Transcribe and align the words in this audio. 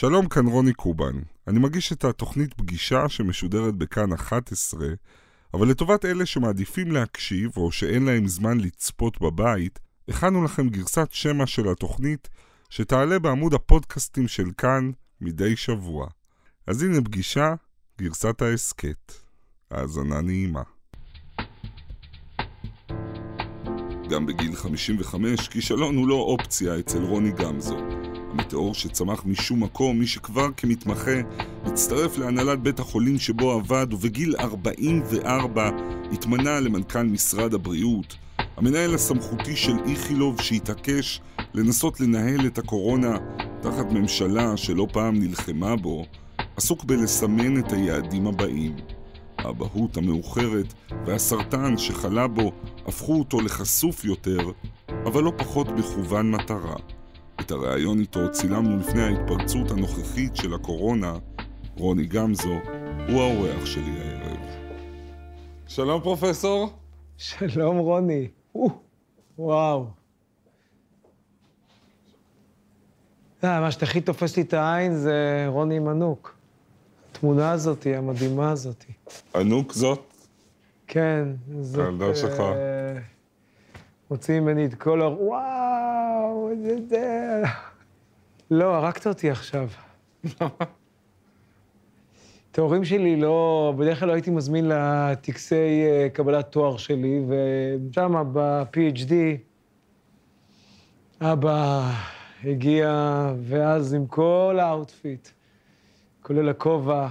שלום, 0.00 0.28
כאן 0.28 0.46
רוני 0.46 0.72
קובן. 0.72 1.12
אני 1.48 1.58
מגיש 1.58 1.92
את 1.92 2.04
התוכנית 2.04 2.54
פגישה 2.54 3.08
שמשודרת 3.08 3.74
בכאן 3.74 4.12
11, 4.12 4.86
אבל 5.54 5.68
לטובת 5.68 6.04
אלה 6.04 6.26
שמעדיפים 6.26 6.92
להקשיב 6.92 7.50
או 7.56 7.72
שאין 7.72 8.04
להם 8.04 8.28
זמן 8.28 8.60
לצפות 8.60 9.20
בבית, 9.20 9.78
הכנו 10.08 10.44
לכם 10.44 10.68
גרסת 10.68 11.08
שמע 11.10 11.46
של 11.46 11.68
התוכנית 11.68 12.28
שתעלה 12.70 13.18
בעמוד 13.18 13.54
הפודקאסטים 13.54 14.28
של 14.28 14.50
כאן 14.58 14.90
מדי 15.20 15.56
שבוע. 15.56 16.06
אז 16.66 16.82
הנה 16.82 17.00
פגישה, 17.00 17.54
גרסת 17.98 18.42
ההסכת. 18.42 19.12
האזנה 19.70 20.20
נעימה. 20.20 20.62
גם 24.10 24.26
בגיל 24.26 24.56
55, 24.56 25.48
כישלון 25.48 25.96
הוא 25.96 26.08
לא 26.08 26.14
אופציה 26.14 26.78
אצל 26.78 27.02
רוני 27.02 27.32
גמזו. 27.32 27.99
המטאור 28.30 28.74
שצמח 28.74 29.24
משום 29.26 29.62
מקום, 29.62 29.98
מי 29.98 30.06
שכבר 30.06 30.48
כמתמחה 30.56 31.20
הצטרף 31.64 32.18
להנהלת 32.18 32.62
בית 32.62 32.80
החולים 32.80 33.18
שבו 33.18 33.52
עבד, 33.52 33.86
ובגיל 33.92 34.34
44 34.40 35.70
התמנה 36.12 36.60
למנכ"ל 36.60 37.02
משרד 37.02 37.54
הבריאות. 37.54 38.16
המנהל 38.56 38.94
הסמכותי 38.94 39.56
של 39.56 39.76
איכילוב 39.86 40.40
שהתעקש 40.40 41.20
לנסות 41.54 42.00
לנהל 42.00 42.46
את 42.46 42.58
הקורונה 42.58 43.18
תחת 43.62 43.92
ממשלה 43.92 44.56
שלא 44.56 44.86
פעם 44.92 45.18
נלחמה 45.18 45.76
בו, 45.76 46.06
עסוק 46.56 46.84
בלסמן 46.84 47.58
את 47.58 47.72
היעדים 47.72 48.26
הבאים. 48.26 48.76
האבהות 49.38 49.96
המאוחרת 49.96 50.74
והסרטן 51.06 51.78
שחלה 51.78 52.26
בו 52.26 52.52
הפכו 52.86 53.18
אותו 53.18 53.40
לחשוף 53.40 54.04
יותר, 54.04 54.50
אבל 55.06 55.22
לא 55.22 55.32
פחות 55.36 55.68
מכוון 55.68 56.30
מטרה. 56.30 56.76
את 57.50 57.54
הריאיון 57.54 58.00
איתו 58.00 58.30
צילמנו 58.32 58.76
לפני 58.76 59.02
ההתפרצות 59.02 59.70
הנוכחית 59.70 60.36
של 60.36 60.54
הקורונה. 60.54 61.18
רוני 61.76 62.06
גמזו 62.06 62.58
הוא 63.08 63.22
האורח 63.22 63.66
שלי 63.66 64.00
הערב. 64.00 64.38
שלום 65.66 66.00
פרופסור. 66.00 66.70
שלום 67.16 67.78
רוני. 67.78 68.28
או, 68.54 68.70
וואו. 69.38 69.86
אה, 73.44 73.60
מה 73.60 73.70
שהכי 73.70 74.00
תופס 74.00 74.36
לי 74.36 74.42
את 74.42 74.54
העין 74.54 74.94
זה 74.94 75.44
רוני 75.48 75.78
מנוק. 75.78 76.34
התמונה 77.12 77.52
הזאת, 77.52 77.86
המדהימה 77.96 78.50
הזאת. 78.50 78.84
ענוק 79.34 79.72
זאת? 79.72 80.14
כן, 80.86 81.28
זאת... 81.60 81.86
הילדה 81.86 82.14
שלך. 82.14 82.42
אה, 84.10 84.16
מוציא 84.16 84.40
ממני 84.40 84.66
את 84.66 84.74
כל 84.74 85.02
ה... 85.02 85.08
וואו, 85.08 86.50
זה 86.62 86.76
זה... 86.88 87.42
לא, 88.50 88.74
הרגת 88.74 89.06
אותי 89.06 89.30
עכשיו. 89.30 89.68
את 92.50 92.58
ההורים 92.58 92.84
שלי 92.84 93.16
לא... 93.16 93.74
בדרך 93.78 93.98
כלל 93.98 94.08
לא 94.08 94.12
הייתי 94.12 94.30
מזמין 94.30 94.68
לטקסי 94.68 95.84
אה, 95.84 96.08
קבלת 96.12 96.52
תואר 96.52 96.76
שלי, 96.76 97.20
ושם, 97.28 98.24
ב-PhD, 98.32 99.12
אבא 101.20 101.90
הגיע, 102.44 102.90
ואז 103.42 103.94
עם 103.94 104.06
כל 104.06 104.58
ה 104.60 104.69
outfit, 104.69 105.28
כולל 106.22 106.48
הכובע, 106.48 107.08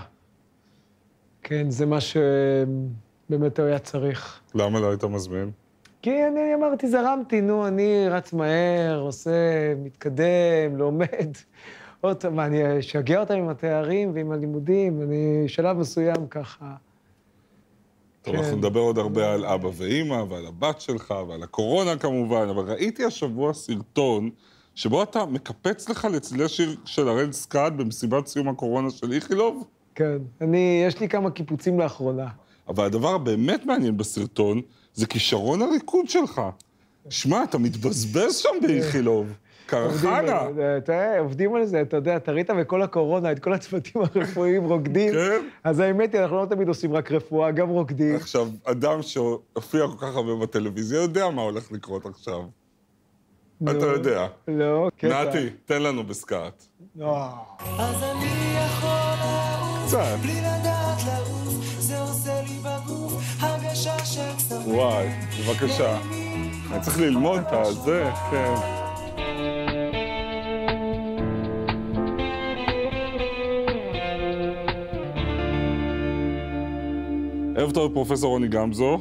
כן, 1.43 1.69
זה 1.69 1.85
מה 1.85 1.97
שבאמת 2.01 3.59
הוא 3.59 3.65
היה 3.67 3.79
צריך. 3.79 4.39
למה 4.55 4.79
לא 4.79 4.89
היית 4.89 5.03
מזמין? 5.03 5.51
כי 6.01 6.25
אני 6.27 6.55
אמרתי, 6.55 6.87
זרמתי, 6.87 7.41
נו, 7.41 7.67
אני 7.67 8.09
רץ 8.09 8.33
מהר, 8.33 8.99
עושה, 8.99 9.31
מתקדם, 9.83 10.77
לומד. 10.77 11.29
עוד 12.01 12.29
מה, 12.29 12.45
אני 12.45 12.79
אשגע 12.79 13.19
אותם 13.19 13.33
עם 13.33 13.49
התארים 13.49 14.11
ועם 14.13 14.31
הלימודים, 14.31 15.01
אני 15.01 15.43
שלב 15.47 15.77
מסוים 15.77 16.27
ככה. 16.29 16.75
טוב, 18.21 18.35
כן. 18.35 18.39
אנחנו 18.39 18.57
נדבר 18.57 18.79
עוד 18.79 18.97
הרבה 18.97 19.33
על 19.33 19.45
אבא 19.45 19.69
ואימא, 19.73 20.23
ועל 20.29 20.45
הבת 20.45 20.81
שלך, 20.81 21.13
ועל 21.27 21.43
הקורונה 21.43 21.97
כמובן, 21.97 22.47
אבל 22.49 22.71
ראיתי 22.71 23.05
השבוע 23.05 23.53
סרטון 23.53 24.29
שבו 24.75 25.03
אתה 25.03 25.25
מקפץ 25.25 25.89
לך 25.89 26.07
לצלילי 26.13 26.49
שיר 26.49 26.75
של 26.85 27.07
הראל 27.07 27.31
סקאט 27.31 27.73
במסיבת 27.73 28.27
סיום 28.27 28.49
הקורונה 28.49 28.89
של 28.89 29.11
איכילוב, 29.11 29.67
כן. 29.95 30.17
אני, 30.41 30.83
יש 30.87 30.99
לי 30.99 31.09
כמה 31.09 31.31
קיפוצים 31.31 31.79
לאחרונה. 31.79 32.27
אבל 32.67 32.85
הדבר 32.85 33.15
הבאמת 33.15 33.65
מעניין 33.65 33.97
בסרטון 33.97 34.61
זה 34.93 35.07
כישרון 35.07 35.61
הריקוד 35.61 36.09
שלך. 36.09 36.41
שמע, 37.09 37.43
אתה 37.43 37.57
מתבזבז 37.57 38.35
שם 38.35 38.49
באיכילוב. 38.61 39.27
קרחנה. 39.65 39.89
עובדים 40.39 40.63
על- 40.63 40.79
תראה, 40.79 41.19
עובדים 41.19 41.55
על 41.55 41.65
זה, 41.65 41.81
אתה 41.81 41.97
יודע, 41.97 42.15
אתה 42.15 42.31
ראית 42.31 42.49
בכל 42.49 42.81
הקורונה 42.81 43.31
את 43.31 43.39
כל 43.39 43.53
הצוותים 43.53 44.01
הרפואיים 44.15 44.63
רוקדים. 44.65 45.13
כן. 45.13 45.41
אז 45.63 45.79
האמת 45.79 46.13
היא, 46.13 46.21
אנחנו 46.21 46.37
לא 46.37 46.45
תמיד 46.45 46.67
עושים 46.67 46.93
רק 46.93 47.11
רפואה, 47.11 47.51
גם 47.51 47.69
רוקדים. 47.69 48.15
עכשיו, 48.15 48.47
אדם 48.63 49.01
שהופיע 49.01 49.81
כל 49.87 50.05
כך 50.07 50.15
הרבה 50.15 50.35
בטלוויזיה 50.35 51.01
יודע 51.01 51.29
מה 51.29 51.41
הולך 51.41 51.71
לקרות 51.71 52.05
עכשיו. 52.05 52.39
אתה 53.63 53.73
נו. 53.73 53.85
יודע. 53.85 54.27
לא, 54.47 54.89
קטע. 54.97 55.23
נתי, 55.29 55.49
תן 55.65 55.81
לנו 55.81 56.03
בסקאט. 56.03 56.63
לא. 56.95 57.25
אז 57.79 58.03
אני 58.03 58.25
יכול 58.57 59.19
קצת. 59.87 60.15
וואי, 64.71 65.07
בבקשה. 65.39 65.97
אני 66.71 66.81
צריך 66.81 66.99
ללמוד 66.99 67.39
את 67.39 67.47
הזה, 67.51 68.09
כן. 68.31 68.53
ערב 77.55 77.71
טוב, 77.71 77.93
פרופסור 77.93 78.29
רוני 78.31 78.47
גמזו, 78.47 78.97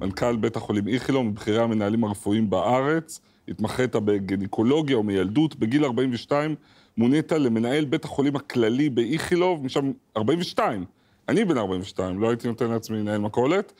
מנכ"ל 0.00 0.36
בית 0.36 0.56
החולים 0.56 0.88
איכילוב, 0.88 1.26
מבכירי 1.26 1.62
המנהלים 1.62 2.04
הרפואיים 2.04 2.50
בארץ, 2.50 3.20
התמחית 3.48 3.96
בגניקולוגיה 3.96 4.98
ומילדות, 4.98 5.56
בגיל 5.56 5.84
42 5.84 6.54
מונית 6.96 7.32
למנהל 7.32 7.84
בית 7.84 8.04
החולים 8.04 8.36
הכללי 8.36 8.90
באיכילוב, 8.90 9.64
משם 9.64 9.92
42. 10.16 10.84
אני 11.28 11.44
בן 11.44 11.58
42, 11.58 12.18
לא 12.18 12.28
הייתי 12.28 12.48
נותן 12.48 12.70
לעצמי 12.70 12.98
לנהל 12.98 13.18
מכולת. 13.18 13.72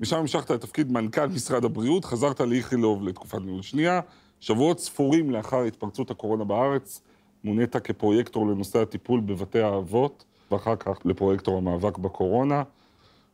משם 0.00 0.16
המשכת 0.16 0.50
לתפקיד 0.50 0.92
מנכ"ל 0.92 1.26
משרד 1.26 1.64
הבריאות, 1.64 2.04
חזרת 2.04 2.40
לאיכילוב 2.40 3.08
לתקופת 3.08 3.38
ניהול 3.38 3.62
שנייה. 3.62 4.00
שבועות 4.40 4.80
ספורים 4.80 5.30
לאחר 5.30 5.62
התפרצות 5.62 6.10
הקורונה 6.10 6.44
בארץ, 6.44 7.00
מונית 7.44 7.76
כפרויקטור 7.76 8.46
לנושא 8.46 8.78
הטיפול 8.78 9.20
בבתי 9.20 9.60
האבות, 9.60 10.24
ואחר 10.50 10.76
כך 10.76 10.98
לפרויקטור 11.04 11.58
המאבק 11.58 11.98
בקורונה. 11.98 12.62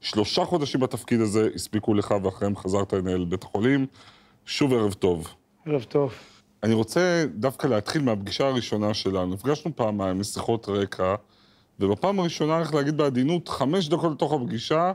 שלושה 0.01 0.45
חודשים 0.45 0.81
בתפקיד 0.81 1.21
הזה 1.21 1.49
הספיקו 1.55 1.95
לך, 1.95 2.15
ואחריהם 2.23 2.57
חזרת 2.57 2.93
לנהל 2.93 3.25
בית 3.25 3.43
החולים. 3.43 3.87
שוב 4.47 4.73
ערב 4.73 4.93
טוב. 4.93 5.35
ערב 5.67 5.83
טוב. 5.83 6.13
אני 6.63 6.75
רוצה 6.75 7.25
דווקא 7.35 7.67
להתחיל 7.67 8.03
מהפגישה 8.03 8.47
הראשונה 8.47 8.95
שלנו. 8.95 9.35
נפגשנו 9.35 9.77
פעמיים 9.77 10.21
לשיחות 10.21 10.69
רקע, 10.69 11.15
ובפעם 11.81 12.21
הראשונה, 12.21 12.61
איך 12.61 12.75
להגיד 12.75 12.97
בעדינות, 12.97 13.49
חמש 13.49 13.89
דקות 13.89 14.13
לתוך 14.13 14.33
הפגישה, 14.33 14.93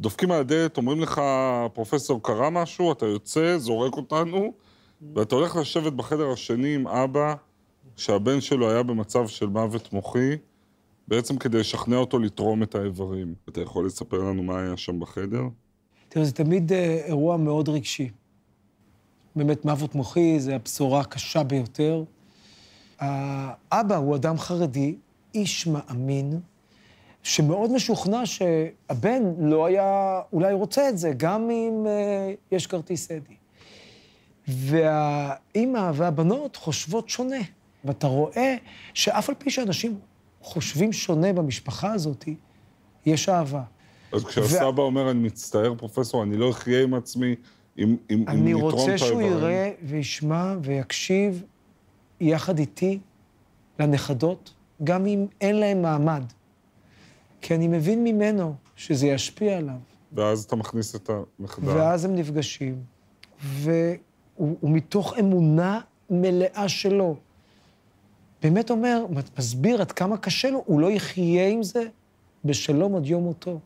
דופקים 0.00 0.30
על 0.30 0.40
הדלת, 0.40 0.76
אומרים 0.76 1.00
לך, 1.00 1.20
פרופסור, 1.74 2.22
קרה 2.22 2.50
משהו, 2.50 2.92
אתה 2.92 3.06
יוצא, 3.06 3.58
זורק 3.58 3.96
אותנו, 3.96 4.52
ואתה 5.14 5.34
הולך 5.34 5.56
לשבת 5.56 5.92
בחדר 5.92 6.30
השני 6.30 6.74
עם 6.74 6.88
אבא, 6.88 7.34
שהבן 7.96 8.40
שלו 8.40 8.70
היה 8.70 8.82
במצב 8.82 9.28
של 9.28 9.46
מוות 9.46 9.92
מוחי, 9.92 10.36
בעצם 11.08 11.36
כדי 11.36 11.58
לשכנע 11.58 11.96
אותו 11.96 12.18
לתרום 12.18 12.62
את 12.62 12.74
האיברים. 12.74 13.34
אתה 13.48 13.60
יכול 13.60 13.86
לספר 13.86 14.18
לנו 14.18 14.42
מה 14.42 14.60
היה 14.60 14.76
שם 14.76 15.00
בחדר? 15.00 15.42
תראה, 16.08 16.24
זה 16.24 16.32
תמיד 16.32 16.72
אה, 16.72 17.00
אירוע 17.04 17.36
מאוד 17.36 17.68
רגשי. 17.68 18.10
באמת, 19.36 19.64
מוות 19.64 19.94
מוחי 19.94 20.40
זה 20.40 20.56
הבשורה 20.56 21.00
הקשה 21.00 21.42
ביותר. 21.42 22.04
האבא 23.00 23.96
הוא 23.96 24.16
אדם 24.16 24.38
חרדי, 24.38 24.96
איש 25.34 25.66
מאמין, 25.66 26.40
שמאוד 27.22 27.72
משוכנע 27.72 28.26
שהבן 28.26 29.22
לא 29.38 29.66
היה 29.66 30.20
אולי 30.32 30.52
רוצה 30.52 30.88
את 30.88 30.98
זה, 30.98 31.12
גם 31.16 31.50
אם 31.50 31.86
אה, 31.86 32.32
יש 32.52 32.66
כרטיס 32.66 33.10
אדי. 33.10 33.34
והאימא 34.48 35.90
והבנות 35.94 36.56
חושבות 36.56 37.08
שונה. 37.08 37.36
ואתה 37.84 38.06
רואה 38.06 38.54
שאף 38.94 39.28
על 39.28 39.34
פי 39.38 39.50
שאנשים 39.50 39.98
חושבים 40.42 40.92
שונה 40.92 41.32
במשפחה 41.32 41.92
הזאת, 41.92 42.24
יש 43.06 43.28
אהבה. 43.28 43.62
אז 44.12 44.24
כשהסבא 44.24 44.82
אומר, 44.82 45.10
אני 45.10 45.20
מצטער, 45.20 45.74
פרופסור, 45.78 46.22
אני 46.22 46.36
לא 46.36 46.50
אחיה 46.50 46.82
עם 46.82 46.94
עצמי, 46.94 47.34
אם, 47.78 47.96
אני 48.10 48.52
נתרום 48.54 48.68
את 48.68 48.74
רוצה 48.74 48.98
שהוא 48.98 49.20
האיברים." 49.20 49.42
יראה 49.42 49.70
וישמע 49.82 50.54
ויקשיב 50.62 51.42
יחד 52.20 52.58
איתי 52.58 52.98
לנכדות, 53.78 54.54
גם 54.84 55.06
אם 55.06 55.26
אין 55.40 55.56
להם 55.56 55.82
מעמד. 55.82 56.22
כי 57.40 57.54
אני 57.54 57.68
מבין 57.68 58.04
ממנו 58.04 58.54
שזה 58.76 59.06
ישפיע 59.06 59.58
עליו. 59.58 59.76
ואז 60.12 60.44
אתה 60.44 60.56
מכניס 60.56 60.96
את 60.96 61.10
הנכדה. 61.38 61.76
ואז 61.76 62.04
הם 62.04 62.14
נפגשים, 62.14 62.82
והוא 63.44 63.68
הוא 64.36 64.70
מתוך 64.70 65.14
אמונה 65.20 65.80
מלאה 66.10 66.68
שלו, 66.68 67.16
באמת 68.42 68.70
אומר, 68.70 69.06
מסביר 69.38 69.80
עד 69.80 69.92
כמה 69.92 70.18
קשה 70.18 70.50
לו, 70.50 70.62
הוא 70.66 70.80
לא 70.80 70.90
יחיה 70.90 71.48
עם 71.48 71.62
זה 71.62 71.82
בשלום 72.44 72.96
עד 72.96 73.06
יום 73.06 73.24
מותו. 73.24 73.60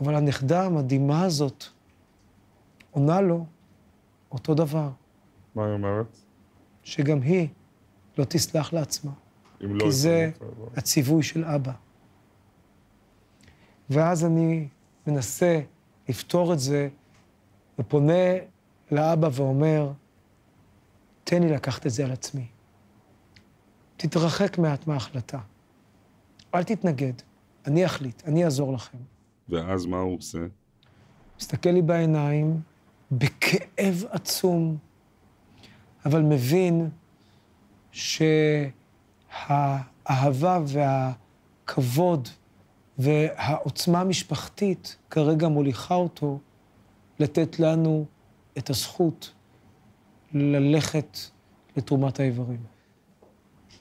אבל 0.00 0.14
הנכדה 0.14 0.64
המדהימה 0.64 1.22
הזאת 1.22 1.64
עונה 2.90 3.20
לו 3.20 3.46
אותו 4.32 4.54
דבר, 4.54 4.90
מה 5.54 5.64
היא 5.64 5.72
אומרת? 5.72 6.16
שגם 6.82 7.22
היא 7.22 7.48
לא 8.18 8.24
תסלח 8.24 8.72
לעצמה, 8.72 9.12
לא... 9.60 9.84
כי 9.84 9.92
זה 9.92 10.30
לא. 10.40 10.66
הציווי 10.76 11.22
של 11.22 11.44
אבא. 11.44 11.72
ואז 13.90 14.24
אני 14.24 14.68
מנסה 15.06 15.60
לפתור 16.08 16.52
את 16.52 16.58
זה, 16.58 16.88
ופונה 17.78 18.12
לאבא 18.90 19.28
ואומר, 19.32 19.92
תן 21.24 21.42
לי 21.42 21.48
לקחת 21.48 21.86
את 21.86 21.90
זה 21.90 22.04
על 22.04 22.12
עצמי. 22.12 22.46
תתרחק 23.96 24.58
מעט 24.58 24.86
מההחלטה. 24.86 25.38
אל 26.54 26.62
תתנגד, 26.62 27.12
אני 27.66 27.86
אחליט, 27.86 28.22
אני 28.24 28.44
אעזור 28.44 28.72
לכם. 28.72 28.98
ואז 29.48 29.86
מה 29.86 29.98
הוא 29.98 30.18
עושה? 30.18 30.38
מסתכל 31.38 31.70
לי 31.70 31.82
בעיניים, 31.82 32.60
בכאב 33.12 34.04
עצום, 34.10 34.76
אבל 36.06 36.22
מבין 36.22 36.90
שהאהבה 39.46 40.58
והכבוד 40.66 42.28
והעוצמה 42.98 44.00
המשפחתית 44.00 44.96
כרגע 45.10 45.48
מוליכה 45.48 45.94
אותו 45.94 46.38
לתת 47.18 47.60
לנו 47.60 48.04
את 48.58 48.70
הזכות 48.70 49.32
ללכת 50.32 51.18
לתרומת 51.76 52.20
האיברים. 52.20 52.60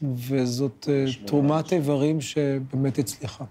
וזאת 0.01 0.89
אה, 0.89 1.05
תרומת 1.25 1.73
איברים 1.73 2.21
שבאמת 2.21 2.97
הצליחה. 2.97 3.45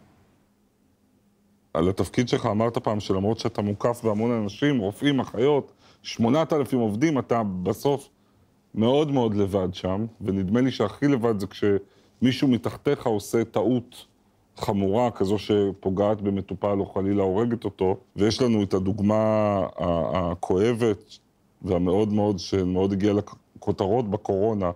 על 1.75 1.89
התפקיד 1.89 2.29
שלך 2.29 2.47
אמרת 2.47 2.79
פעם 2.79 3.01
שלמרות 3.01 3.39
שאתה 3.39 3.63
מוקף 3.63 4.01
בהמון 4.05 4.31
אנשים, 4.31 4.79
רופאים, 4.79 5.21
אחיות, 5.21 5.73
שמונת 6.03 6.53
אלפים 6.53 6.79
עובדים, 6.79 7.19
אתה 7.19 7.43
בסוף 7.63 8.09
מאוד 8.75 9.11
מאוד 9.11 9.35
לבד 9.35 9.75
שם, 9.75 10.07
ונדמה 10.21 10.61
לי 10.61 10.71
שהכי 10.71 11.09
לבד 11.09 11.41
זה 11.41 11.47
כשמישהו 12.21 12.49
מתחתיך 12.49 13.07
עושה 13.07 13.45
טעות 13.45 14.07
חמורה, 14.57 15.11
כזו 15.11 15.39
שפוגעת 15.39 16.21
במטופל 16.21 16.81
או 16.81 16.87
חלילה 16.87 17.23
הורגת 17.23 17.65
אותו, 17.65 17.97
ויש 18.17 18.43
לנו 18.43 18.63
את 18.63 18.75
הדוגמה 18.75 19.61
הכואבת 20.15 21.19
והמאוד 21.63 22.13
מאוד, 22.13 22.39
שמאוד 22.39 22.93
הגיעה 22.93 23.15
לכותרות 23.15 24.11
בקורונה, 24.11 24.71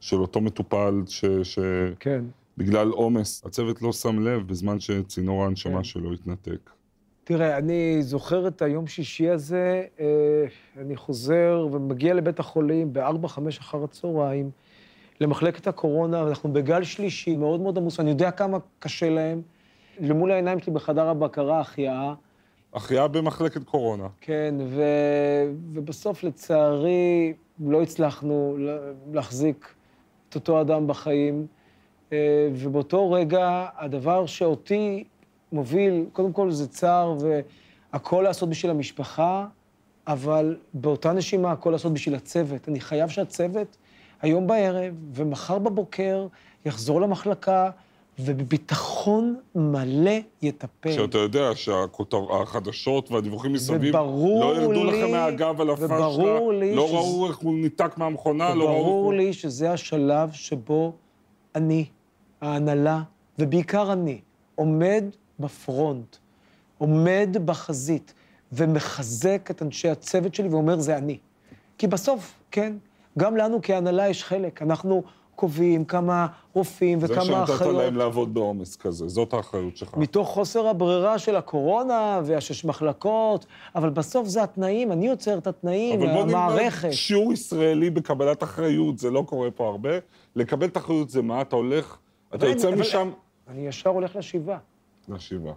של 0.00 0.16
אותו 0.16 0.40
מטופל 0.40 1.02
ש... 1.06 1.24
ש... 1.42 1.58
כן. 2.00 2.24
בגלל 2.58 2.88
עומס, 2.90 3.42
הצוות 3.46 3.82
לא 3.82 3.92
שם 3.92 4.18
לב 4.18 4.48
בזמן 4.48 4.80
שצינור 4.80 5.42
ההנשמה 5.42 5.76
כן. 5.76 5.84
שלו 5.84 6.12
התנתק. 6.12 6.70
תראה, 7.24 7.58
אני 7.58 8.02
זוכר 8.02 8.48
את 8.48 8.62
היום 8.62 8.86
שישי 8.86 9.28
הזה, 9.28 9.84
אה, 10.00 10.06
אני 10.76 10.96
חוזר 10.96 11.68
ומגיע 11.72 12.14
לבית 12.14 12.38
החולים 12.38 12.92
ב-4-5 12.92 13.38
אחר 13.60 13.84
הצהריים, 13.84 14.50
למחלקת 15.20 15.66
הקורונה, 15.66 16.24
ואנחנו 16.24 16.52
בגל 16.52 16.84
שלישי, 16.84 17.36
מאוד 17.36 17.60
מאוד 17.60 17.78
עמוס, 17.78 17.98
ואני 17.98 18.10
יודע 18.10 18.30
כמה 18.30 18.58
קשה 18.78 19.10
להם. 19.10 19.42
למול 20.00 20.30
העיניים 20.30 20.58
שלי 20.60 20.72
בחדר 20.72 21.08
הבקרה 21.08 21.60
החייאה, 21.60 22.14
החייאה 22.74 23.08
במחלקת 23.08 23.64
קורונה. 23.64 24.08
כן, 24.20 24.54
ו... 24.66 24.82
ובסוף, 25.72 26.24
לצערי, 26.24 27.32
לא 27.60 27.82
הצלחנו 27.82 28.56
לה- 28.58 28.78
להחזיק 29.12 29.74
את 30.28 30.34
אותו 30.34 30.60
אדם 30.60 30.86
בחיים. 30.86 31.46
אה, 32.12 32.18
ובאותו 32.54 33.12
רגע, 33.12 33.66
הדבר 33.76 34.26
שאותי 34.26 35.04
מוביל, 35.52 36.04
קודם 36.12 36.32
כל 36.32 36.50
זה 36.50 36.68
צער 36.68 37.14
והכל 37.92 38.22
לעשות 38.24 38.48
בשביל 38.48 38.70
המשפחה, 38.70 39.46
אבל 40.06 40.56
באותה 40.74 41.12
נשימה 41.12 41.52
הכל 41.52 41.70
לעשות 41.70 41.92
בשביל 41.92 42.14
הצוות. 42.14 42.68
אני 42.68 42.80
חייב 42.80 43.08
שהצוות 43.08 43.76
היום 44.24 44.46
בערב 44.46 44.94
ומחר 45.14 45.58
בבוקר 45.58 46.26
יחזור 46.64 47.00
למחלקה 47.00 47.70
ובביטחון 48.18 49.36
מלא 49.54 50.10
יטפל. 50.42 50.90
כשאתה 50.92 51.18
יודע 51.18 51.50
שהחדשות 51.54 53.10
והדיווחים 53.10 53.52
מסביב 53.52 53.94
וברור 53.94 54.40
לא 54.44 54.60
ירדו 54.60 54.84
לי- 54.84 55.02
לכם 55.02 55.10
מהגב 55.10 55.60
על 55.60 55.70
הפשלה, 55.70 55.86
וברור 56.08 56.52
לא 56.52 56.86
שזה- 56.86 56.96
ראו 56.96 57.28
איך 57.28 57.36
הוא 57.36 57.54
ניתק 57.54 57.98
מהמכונה, 57.98 58.54
לא 58.54 58.64
ראו... 58.64 58.72
איך 58.74 58.82
ברור 58.84 59.04
הוא- 59.04 59.14
לי 59.14 59.32
שזה 59.32 59.72
השלב 59.72 60.32
שבו 60.32 60.92
אני, 61.54 61.84
ההנהלה, 62.40 63.02
ובעיקר 63.38 63.92
אני, 63.92 64.20
עומד 64.54 65.04
בפרונט, 65.40 66.16
עומד 66.78 67.36
בחזית, 67.44 68.14
ומחזק 68.52 69.48
את 69.50 69.62
אנשי 69.62 69.88
הצוות 69.88 70.34
שלי 70.34 70.48
ואומר, 70.48 70.78
זה 70.80 70.96
אני. 70.98 71.18
כי 71.78 71.86
בסוף, 71.86 72.34
כן, 72.50 72.72
גם 73.18 73.36
לנו 73.36 73.58
כהנהלה 73.62 74.08
יש 74.08 74.24
חלק. 74.24 74.62
אנחנו 74.62 75.02
קובעים 75.36 75.84
כמה 75.84 76.26
רופאים 76.52 77.00
זה 77.00 77.06
וכמה 77.12 77.24
שנתת 77.24 77.50
אחיות. 77.50 77.76
להם 77.76 77.96
לעבוד 77.96 78.34
בעומס 78.34 78.76
כזה, 78.76 79.08
זאת 79.08 79.32
האחריות 79.32 79.76
שלך. 79.76 79.96
מתוך 79.96 80.28
חוסר 80.28 80.66
הברירה 80.66 81.18
של 81.18 81.36
הקורונה 81.36 82.20
והשש 82.24 82.64
מחלקות, 82.64 83.46
אבל 83.74 83.90
בסוף 83.90 84.28
זה 84.28 84.42
התנאים, 84.42 84.92
אני 84.92 85.06
יוצר 85.06 85.38
את 85.38 85.46
התנאים, 85.46 86.02
אבל 86.02 86.12
בוא 86.12 86.22
המערכת. 86.22 86.84
נלמד 86.84 86.94
שיעור 86.94 87.32
ישראלי 87.32 87.90
בקבלת 87.90 88.42
אחריות, 88.42 88.98
זה 88.98 89.10
לא 89.10 89.22
קורה 89.26 89.50
פה 89.50 89.68
הרבה. 89.68 89.90
לקבל 90.36 90.66
את 90.66 90.76
האחריות 90.76 91.10
זה 91.10 91.22
מה, 91.22 91.40
אתה 91.40 91.56
הולך, 91.56 91.96
אתה 92.28 92.36
אבל 92.36 92.48
יוצא 92.48 92.70
משם... 92.70 93.10
אני 93.48 93.66
ישר 93.66 93.90
הולך 93.90 94.16
לשבעה. 94.16 94.58
לשבעה. 95.08 95.54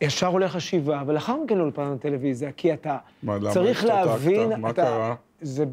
ישר 0.00 0.26
הולך 0.26 0.56
לשבעה, 0.56 1.04
ולאחר 1.06 1.36
מכן 1.44 1.58
לאולפן 1.58 1.82
הטלוויזיה, 1.82 2.52
כי 2.52 2.72
אתה 2.72 2.98
מה, 3.22 3.36
למה 3.36 3.50
צריך 3.50 3.78
השתתקת? 3.78 4.06
להבין... 4.06 4.60
מה 4.60 4.70
אתה, 4.70 4.82
קרה? 4.82 5.14
זה, 5.40 5.64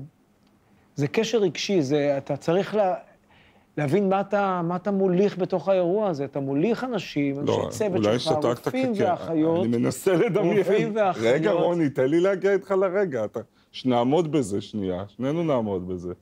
זה 0.95 1.07
קשר 1.07 1.37
רגשי, 1.37 1.81
זה, 1.81 2.17
אתה 2.17 2.37
צריך 2.37 2.75
לה, 2.75 2.95
להבין 3.77 4.09
מה 4.09 4.21
אתה, 4.21 4.61
מה 4.63 4.75
אתה 4.75 4.91
מוליך 4.91 5.37
בתוך 5.37 5.69
האירוע 5.69 6.09
הזה. 6.09 6.25
אתה 6.25 6.39
מוליך 6.39 6.83
אנשים, 6.83 7.39
אנשי 7.39 7.51
לא, 7.51 7.67
צוות 7.69 8.03
שלך, 8.03 8.31
רופאים 8.43 8.91
ואחיות. 8.95 9.65
אני 9.65 9.77
מנסה 9.77 10.13
לדמיין. 10.15 10.57
רופאים 10.57 10.91
ואחיות. 10.95 11.25
רגע, 11.33 11.51
רוני, 11.51 11.89
תן 11.89 12.05
לי 12.05 12.19
להגיע 12.19 12.53
איתך 12.53 12.71
לרגע. 12.71 13.25
אתה... 13.25 13.39
שנעמוד 13.71 14.31
בזה 14.31 14.61
שנייה, 14.61 15.03
שנינו 15.07 15.43
נעמוד 15.43 15.87
בזה. 15.87 16.13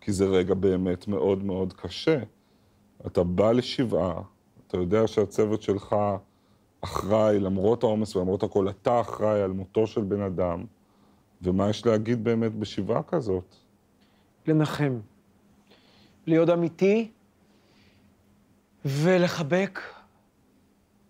כי 0.00 0.12
זה 0.12 0.24
רגע 0.24 0.54
באמת 0.54 1.08
מאוד 1.08 1.44
מאוד 1.44 1.72
קשה. 1.72 2.18
אתה 3.06 3.22
בא 3.22 3.52
לשבעה, 3.52 4.20
אתה 4.66 4.76
יודע 4.76 5.06
שהצוות 5.06 5.62
שלך 5.62 5.96
אחראי, 6.80 7.40
למרות 7.40 7.82
העומס 7.82 8.16
ולמרות 8.16 8.42
הכל, 8.42 8.68
אתה 8.68 9.00
אחראי 9.00 9.42
על 9.42 9.50
מותו 9.50 9.86
של 9.86 10.00
בן 10.00 10.20
אדם. 10.20 10.64
ומה 11.42 11.70
יש 11.70 11.86
להגיד 11.86 12.24
באמת 12.24 12.54
בשבעה 12.54 13.02
כזאת? 13.02 13.54
לנחם, 14.46 14.98
להיות 16.26 16.48
אמיתי 16.48 17.10
ולחבק 18.84 19.80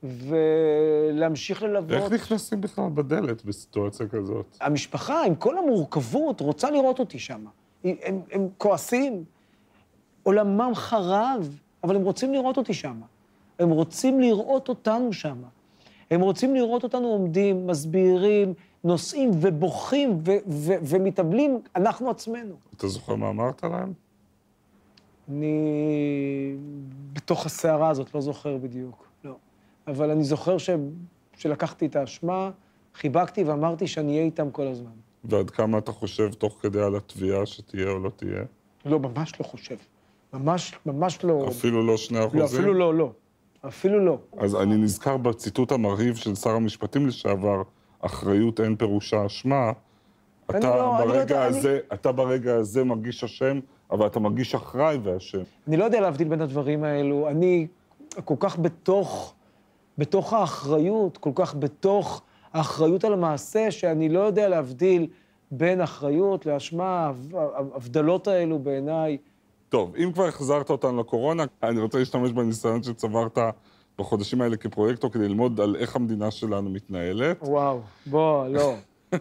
ולהמשיך 0.02 1.62
ללוות. 1.62 1.90
איך 1.90 2.12
נכנסים 2.12 2.60
בכלל 2.60 2.88
בדלת 2.94 3.44
בסיטואציה 3.44 4.08
כזאת? 4.08 4.56
המשפחה, 4.60 5.24
עם 5.24 5.34
כל 5.34 5.58
המורכבות, 5.58 6.40
רוצה 6.40 6.70
לראות 6.70 6.98
אותי 6.98 7.18
שם. 7.18 7.44
הם, 7.84 7.96
הם, 8.02 8.20
הם 8.32 8.48
כועסים, 8.58 9.24
עולמם 10.22 10.70
חרב, 10.74 11.58
אבל 11.84 11.96
הם 11.96 12.02
רוצים 12.02 12.32
לראות 12.32 12.56
אותי 12.56 12.74
שם. 12.74 13.00
הם 13.58 13.70
רוצים 13.70 14.20
לראות 14.20 14.68
אותנו 14.68 15.12
שם. 15.12 15.42
הם 16.10 16.20
רוצים 16.20 16.54
לראות 16.54 16.82
אותנו 16.84 17.08
עומדים, 17.08 17.66
מסבירים, 17.66 18.54
נוסעים 18.84 19.30
ובוכים 19.40 20.18
ו- 20.26 20.30
ו- 20.48 20.78
ומתאבלים, 20.82 21.60
אנחנו 21.76 22.10
עצמנו. 22.10 22.54
אתה 22.76 22.88
זוכר 22.88 23.14
מה 23.14 23.28
אמרת 23.28 23.64
להם? 23.64 23.92
אני 25.28 26.56
בתוך 27.12 27.46
הסערה 27.46 27.88
הזאת 27.88 28.14
לא 28.14 28.20
זוכר 28.20 28.56
בדיוק, 28.56 29.06
לא. 29.24 29.34
אבל 29.86 30.10
אני 30.10 30.24
זוכר 30.24 30.58
ש... 30.58 30.70
שלקחתי 31.36 31.86
את 31.86 31.96
האשמה, 31.96 32.50
חיבקתי 32.94 33.44
ואמרתי 33.44 33.86
שאני 33.86 34.12
אהיה 34.12 34.24
איתם 34.24 34.50
כל 34.50 34.66
הזמן. 34.66 34.90
ועד 35.24 35.50
כמה 35.50 35.78
אתה 35.78 35.92
חושב 35.92 36.32
תוך 36.32 36.58
כדי 36.62 36.80
על 36.80 36.96
התביעה 36.96 37.46
שתהיה 37.46 37.88
או 37.90 37.98
לא 37.98 38.10
תהיה? 38.16 38.42
לא, 38.84 39.00
ממש 39.00 39.40
לא 39.40 39.44
חושב. 39.44 39.76
ממש, 40.32 40.74
ממש 40.86 41.24
לא... 41.24 41.48
אפילו 41.48 41.86
לא 41.86 41.96
שני 41.96 42.18
אחוזים? 42.20 42.40
לא, 42.40 42.44
אפילו 42.44 42.74
לא, 42.74 42.94
לא. 42.94 43.10
אפילו 43.68 44.04
לא. 44.04 44.18
אז 44.38 44.54
אני 44.56 44.76
נזכר 44.76 45.16
בציטוט 45.16 45.72
המרהיב 45.72 46.14
של 46.16 46.34
שר 46.34 46.50
המשפטים 46.50 47.06
לשעבר, 47.06 47.62
אחריות 48.00 48.60
אין 48.60 48.76
פירושה 48.76 49.26
אשמה. 49.26 49.72
אני 50.50 50.58
אתה 50.58 50.76
לא- 50.76 50.98
אני 50.98 51.08
לא 51.08 51.14
ברגע 51.14 51.46
אני- 51.46 51.58
הזה, 51.58 51.78
אתה 51.92 52.12
ברגע 52.12 52.54
הזה 52.54 52.84
מרגיש 52.84 53.24
אשם, 53.24 53.60
אבל 53.90 54.06
אתה 54.06 54.20
מרגיש 54.20 54.54
אחראי 54.54 54.98
ואשם. 55.02 55.42
אני 55.68 55.76
לא 55.76 55.84
יודע 55.84 56.00
להבדיל 56.00 56.28
בין 56.28 56.40
הדברים 56.40 56.84
האלו. 56.84 57.28
אני 57.28 57.66
כל 58.24 58.34
כך 58.40 58.58
בתוך, 58.58 59.34
בתוך 59.98 60.32
האחריות, 60.32 61.18
כל 61.18 61.30
כך 61.34 61.54
בתוך 61.58 62.22
האחריות 62.52 63.04
על 63.04 63.12
המעשה, 63.12 63.70
שאני 63.70 64.08
לא 64.08 64.20
יודע 64.20 64.48
להבדיל 64.48 65.06
בין 65.50 65.80
אחריות 65.80 66.46
לאשמה, 66.46 67.12
ההבדלות 67.34 68.28
האלו 68.28 68.58
בעיניי. 68.58 69.18
טוב, 69.70 69.94
אם 69.96 70.12
כבר 70.12 70.26
החזרת 70.26 70.70
אותנו 70.70 71.00
לקורונה, 71.00 71.44
אני 71.62 71.80
רוצה 71.80 71.98
להשתמש 71.98 72.32
בניסיון 72.32 72.82
שצברת 72.82 73.38
בחודשים 73.98 74.40
האלה 74.40 74.56
כפרויקטור 74.56 75.10
כדי 75.10 75.28
ללמוד 75.28 75.60
על 75.60 75.76
איך 75.76 75.96
המדינה 75.96 76.30
שלנו 76.30 76.70
מתנהלת. 76.70 77.38
וואו, 77.42 77.80
בוא, 78.06 78.48
לא. 78.48 78.74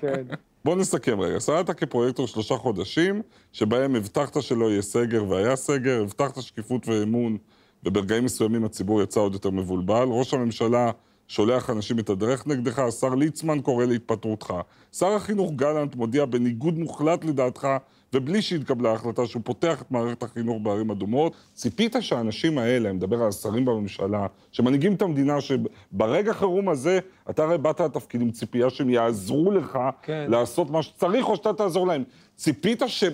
כן. 0.00 0.22
בוא 0.64 0.76
נסכם 0.76 1.20
רגע. 1.20 1.40
שרדת 1.40 1.70
כפרויקטור 1.70 2.26
שלושה 2.26 2.56
חודשים, 2.56 3.22
שבהם 3.52 3.96
הבטחת 3.96 4.42
שלא 4.42 4.70
יהיה 4.70 4.82
סגר 4.82 5.24
והיה 5.28 5.56
סגר, 5.56 6.02
הבטחת 6.02 6.42
שקיפות 6.42 6.88
ואמון, 6.88 7.36
וברגעים 7.84 8.24
מסוימים 8.24 8.64
הציבור 8.64 9.02
יצא 9.02 9.20
עוד 9.20 9.32
יותר 9.32 9.50
מבולבל. 9.50 10.06
ראש 10.08 10.34
הממשלה 10.34 10.90
שולח 11.28 11.70
אנשים 11.70 11.98
את 11.98 12.10
הדרך 12.10 12.46
נגדך, 12.46 12.78
השר 12.78 13.14
ליצמן 13.14 13.60
קורא 13.60 13.84
להתפטרותך. 13.84 14.54
שר 14.92 15.12
החינוך 15.12 15.52
גלנט 15.56 15.94
מודיע 15.96 16.24
בניגוד 16.24 16.78
מוחלט 16.78 17.24
לדעתך, 17.24 17.68
ובלי 18.14 18.42
שהתקבלה 18.42 18.92
החלטה 18.92 19.26
שהוא 19.26 19.42
פותח 19.44 19.82
את 19.82 19.90
מערכת 19.90 20.22
החינוך 20.22 20.58
בערים 20.62 20.90
אדומות. 20.90 21.32
ציפית 21.54 21.96
שהאנשים 22.00 22.58
האלה, 22.58 22.88
אני 22.88 22.96
מדבר 22.96 23.22
על 23.22 23.28
השרים 23.28 23.64
בממשלה, 23.64 24.26
שמנהיגים 24.52 24.94
את 24.94 25.02
המדינה, 25.02 25.36
שברגע 25.40 26.32
חירום 26.32 26.68
הזה, 26.68 26.98
אתה 27.30 27.42
הרי 27.42 27.58
באת 27.58 27.80
לתפקיד 27.80 28.20
עם 28.20 28.30
ציפייה 28.30 28.70
שהם 28.70 28.90
יעזרו 28.90 29.50
לך 29.50 29.78
כן. 30.02 30.26
לעשות 30.28 30.70
מה 30.70 30.82
שצריך, 30.82 31.28
או 31.28 31.36
שאתה 31.36 31.52
תעזור 31.52 31.86
להם. 31.86 32.04
ציפית 32.36 32.82
שהם 32.86 33.12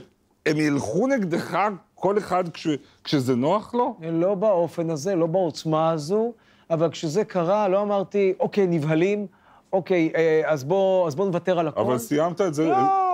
ילכו 0.57 1.07
נגדך 1.07 1.59
כל 1.95 2.19
אחד 2.19 2.49
כש, 2.49 2.69
כשזה 3.05 3.37
נוח 3.37 3.75
לו? 3.75 3.97
לא 4.13 4.35
באופן 4.35 4.91
הזה, 4.91 5.15
לא 5.15 5.27
בעוצמה 5.27 5.91
הזו. 5.91 6.33
אבל 6.71 6.91
כשזה 6.91 7.25
קרה, 7.25 7.69
לא 7.69 7.83
אמרתי, 7.83 8.35
אוקיי, 8.41 8.67
נבהלים, 8.67 9.27
אוקיי, 9.73 10.13
אה, 10.17 10.43
אז 10.45 10.65
בוא, 10.65 11.07
אז 11.07 11.15
בוא 11.15 11.27
נוותר 11.27 11.59
על 11.59 11.69
הכול. 11.69 11.83
אבל 11.83 11.99
סיימת 11.99 12.41
את 12.41 12.55
זה... 12.55 12.69
לא, 12.69 13.06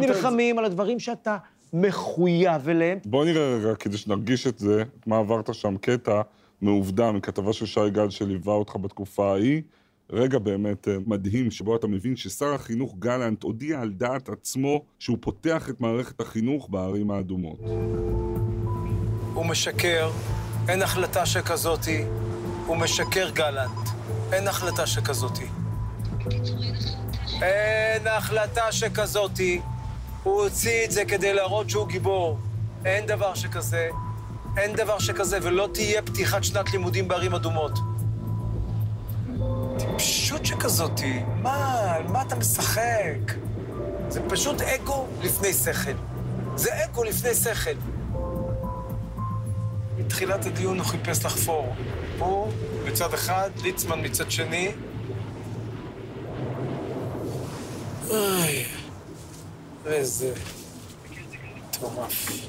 נלחמים 0.00 0.58
על 0.58 0.64
הדברים 0.64 0.98
שאתה 0.98 1.36
מחויב 1.72 2.68
אליהם. 2.68 2.98
בוא 3.04 3.24
נראה 3.24 3.56
רגע, 3.56 3.74
כדי 3.74 3.96
שנרגיש 3.96 4.46
את 4.46 4.58
זה, 4.58 4.82
מה 5.06 5.18
עברת 5.18 5.54
שם 5.54 5.76
קטע 5.76 6.20
מעובדה, 6.62 7.12
מכתבה 7.12 7.52
של 7.52 7.66
שי 7.66 7.90
גל 7.92 8.10
שליווה 8.10 8.54
אותך 8.54 8.76
בתקופה 8.76 9.32
ההיא. 9.32 9.62
רגע 10.12 10.38
באמת 10.38 10.88
אה, 10.88 10.96
מדהים, 11.06 11.50
שבו 11.50 11.76
אתה 11.76 11.86
מבין 11.86 12.16
ששר 12.16 12.54
החינוך 12.54 12.94
גלנט 12.98 13.42
הודיע 13.42 13.80
על 13.80 13.90
דעת 13.90 14.28
עצמו 14.28 14.82
שהוא 14.98 15.18
פותח 15.20 15.70
את 15.70 15.80
מערכת 15.80 16.20
החינוך 16.20 16.68
בערים 16.70 17.10
האדומות. 17.10 17.58
הוא 19.34 19.46
משקר, 19.46 20.10
אין 20.68 20.82
החלטה 20.82 21.26
שכזאתי. 21.26 22.04
הוא 22.66 22.76
משקר 22.76 23.30
גלנט. 23.30 23.88
אין 24.32 24.48
החלטה 24.48 24.86
שכזאתי. 24.86 25.46
אין 27.42 28.06
החלטה 28.06 28.72
שכזאתי. 28.72 29.60
הוא 30.22 30.42
הוציא 30.42 30.84
את 30.84 30.90
זה 30.90 31.04
כדי 31.04 31.34
להראות 31.34 31.70
שהוא 31.70 31.88
גיבור. 31.88 32.38
אין 32.84 33.06
דבר 33.06 33.34
שכזה. 33.34 33.88
אין 34.56 34.76
דבר 34.76 34.98
שכזה, 34.98 35.38
ולא 35.42 35.68
תהיה 35.74 36.02
פתיחת 36.02 36.44
שנת 36.44 36.72
לימודים 36.72 37.08
בערים 37.08 37.34
אדומות. 37.34 37.78
טיפשות 39.78 40.46
שכזאתי. 40.46 41.20
מה, 41.42 41.92
על 41.94 42.06
מה 42.06 42.22
אתה 42.22 42.36
משחק? 42.36 43.34
זה 44.08 44.20
פשוט 44.28 44.60
אגו 44.62 45.06
לפני 45.22 45.52
שכל. 45.52 45.90
זה 46.56 46.84
אגו 46.84 47.04
לפני 47.04 47.34
שכל. 47.34 47.70
מתחילת 49.98 50.46
הדיון 50.46 50.78
הוא 50.78 50.86
חיפש 50.86 51.24
לחפור. 51.24 51.74
הוא 52.18 52.52
מצד 52.84 53.14
אחד, 53.14 53.50
ליצמן 53.62 54.04
מצד 54.04 54.30
שני. 54.30 54.72
אוי, 58.10 58.64
איזה 59.86 60.34
מטורף. 61.68 62.46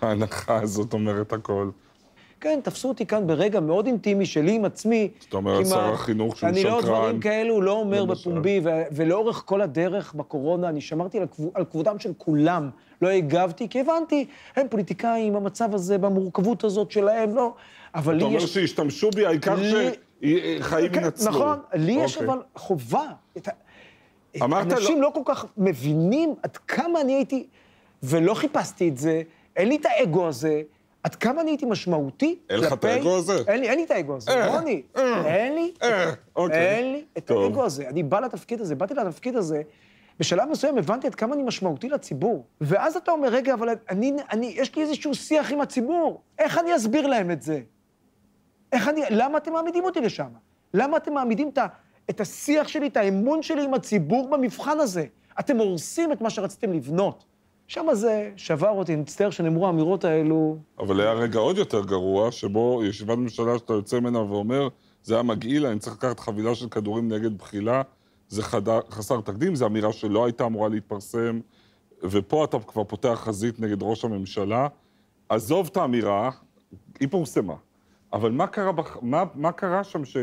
ההנחה 0.00 0.60
הזאת 0.62 0.92
אומרת 0.92 1.32
הכל. 1.32 1.70
כן, 2.40 2.60
תפסו 2.62 2.88
אותי 2.88 3.06
כאן 3.06 3.26
ברגע 3.26 3.60
מאוד 3.60 3.86
אינטימי 3.86 4.26
שלי 4.26 4.52
עם 4.52 4.64
עצמי. 4.64 5.08
זאת 5.20 5.34
אומרת, 5.34 5.66
שר 5.66 5.92
החינוך 5.92 6.36
שהוא 6.36 6.50
שקרן. 6.50 6.54
אני 6.54 6.64
לא 6.64 6.80
דברים 6.82 7.20
כאלו 7.20 7.62
לא 7.62 7.72
אומר 7.72 8.04
בפומבי, 8.04 8.60
ולאורך 8.92 9.42
כל 9.46 9.60
הדרך 9.60 10.14
בקורונה 10.14 10.68
אני 10.68 10.80
שמרתי 10.80 11.18
על 11.54 11.64
כבודם 11.64 11.98
של 11.98 12.12
כולם. 12.18 12.70
לא 13.02 13.08
הגבתי, 13.08 13.68
כי 13.68 13.80
הבנתי, 13.80 14.26
הם 14.56 14.66
פוליטיקאים, 14.70 15.36
המצב 15.36 15.74
הזה, 15.74 15.98
במורכבות 15.98 16.64
הזאת 16.64 16.90
שלהם, 16.90 17.34
לא. 17.34 17.54
אבל 17.94 18.14
לי 18.14 18.18
יש... 18.18 18.26
אתה 18.26 18.34
אומר 18.34 18.46
שהשתמשו 18.46 19.10
בי, 19.10 19.26
העיקר 19.26 19.56
שחיים 20.60 20.92
כן, 20.92 21.04
ינצלו. 21.04 21.30
נכון, 21.30 21.58
לי 21.74 21.92
יש 21.92 22.16
אוקיי. 22.16 22.28
אבל 22.28 22.42
חובה. 22.54 23.06
אמרת 24.42 24.66
לא- 24.66 24.76
אנשים 24.76 25.02
לא 25.02 25.10
כל 25.14 25.20
כך 25.24 25.44
מבינים 25.56 26.34
עד 26.42 26.56
כמה 26.56 27.00
אני 27.00 27.14
הייתי, 27.14 27.46
ולא 28.02 28.34
חיפשתי 28.34 28.88
את 28.88 28.98
זה, 28.98 29.22
אין 29.56 29.68
לי 29.68 29.76
את 29.76 29.86
האגו 29.86 30.28
הזה. 30.28 30.62
עד 31.02 31.14
כמה 31.14 31.40
אני 31.40 31.50
הייתי 31.50 31.66
משמעותי 31.66 32.38
אין 32.50 32.60
לך 32.60 32.72
את 32.72 32.84
האגו 32.84 33.16
הזה? 33.16 33.42
אין 33.46 33.60
לי, 33.60 33.68
אין 33.68 33.78
לי 33.78 33.84
את 33.84 33.90
האגו 33.90 34.16
הזה, 34.16 34.30
אה, 34.30 34.56
רוני. 34.56 34.82
אה, 34.96 35.26
אין 35.26 35.54
לי, 35.54 35.72
אוקיי. 36.36 36.76
אין 36.76 36.92
לי 36.92 37.04
את 37.18 37.30
האגו 37.30 37.64
הזה. 37.64 37.88
אני 37.88 38.02
בא 38.02 38.20
לתפקיד 38.20 38.60
הזה, 38.60 38.74
באתי 38.74 38.94
לתפקיד 38.94 39.36
הזה, 39.36 39.62
בשלב 40.20 40.48
מסוים 40.50 40.78
הבנתי 40.78 41.06
עד 41.06 41.14
כמה 41.14 41.34
אני 41.34 41.42
משמעותי 41.42 41.88
לציבור. 41.88 42.46
ואז 42.60 42.96
אתה 42.96 43.10
אומר, 43.10 43.28
רגע, 43.28 43.54
אבל 43.54 43.68
אני, 43.90 44.12
אני, 44.30 44.54
יש 44.56 44.76
לי 44.76 44.82
איזשהו 44.82 45.14
שיח 45.14 45.52
עם 45.52 45.60
הציבור, 45.60 46.22
איך 46.38 46.58
אני 46.58 46.76
אסביר 46.76 47.06
להם 47.06 47.30
את 47.30 47.42
זה? 47.42 47.60
איך 48.74 48.88
אני, 48.88 49.00
למה 49.10 49.38
אתם 49.38 49.52
מעמידים 49.52 49.84
אותי 49.84 50.00
לשם? 50.00 50.28
למה 50.74 50.96
אתם 50.96 51.14
מעמידים 51.14 51.48
את, 51.48 51.58
את 52.10 52.20
השיח 52.20 52.68
שלי, 52.68 52.86
את 52.86 52.96
האמון 52.96 53.42
שלי 53.42 53.64
עם 53.64 53.74
הציבור 53.74 54.28
במבחן 54.30 54.80
הזה? 54.80 55.06
אתם 55.40 55.56
הורסים 55.56 56.12
את 56.12 56.20
מה 56.20 56.30
שרציתם 56.30 56.72
לבנות. 56.72 57.24
שם 57.66 57.86
זה 57.92 58.30
שבר 58.36 58.70
אותי, 58.70 58.94
אני 58.94 59.02
מצטער 59.02 59.30
שנאמרו 59.30 59.66
האמירות 59.66 60.04
האלו. 60.04 60.56
אבל 60.78 61.00
היה 61.00 61.12
רגע 61.12 61.38
עוד 61.38 61.58
יותר 61.58 61.84
גרוע, 61.84 62.32
שבו 62.32 62.84
ישיבת 62.84 63.18
ממשלה 63.18 63.58
שאתה 63.58 63.72
יוצא 63.72 64.00
ממנה 64.00 64.18
ואומר, 64.18 64.68
זה 65.02 65.14
היה 65.14 65.22
מגעיל, 65.22 65.66
אני 65.66 65.78
צריך 65.78 65.96
לקחת 65.96 66.20
חבילה 66.20 66.54
של 66.54 66.68
כדורים 66.68 67.12
נגד 67.12 67.38
בחילה, 67.38 67.82
זה 68.28 68.42
חדר, 68.42 68.80
חסר 68.90 69.20
תקדים, 69.20 69.54
זו 69.54 69.66
אמירה 69.66 69.92
שלא 69.92 70.24
הייתה 70.24 70.46
אמורה 70.46 70.68
להתפרסם, 70.68 71.40
ופה 72.02 72.44
אתה 72.44 72.58
כבר 72.66 72.84
פותח 72.84 73.20
חזית 73.24 73.60
נגד 73.60 73.82
ראש 73.82 74.04
הממשלה. 74.04 74.68
עזוב 75.28 75.68
את 75.72 75.76
האמירה, 75.76 76.30
היא 77.00 77.08
פורסמה. 77.10 77.54
אבל 78.14 78.30
מה 78.30 78.46
קרה, 78.46 78.72
בח... 78.72 78.98
מה, 79.02 79.24
מה 79.34 79.52
קרה 79.52 79.84
שם 79.84 80.04
ש... 80.04 80.16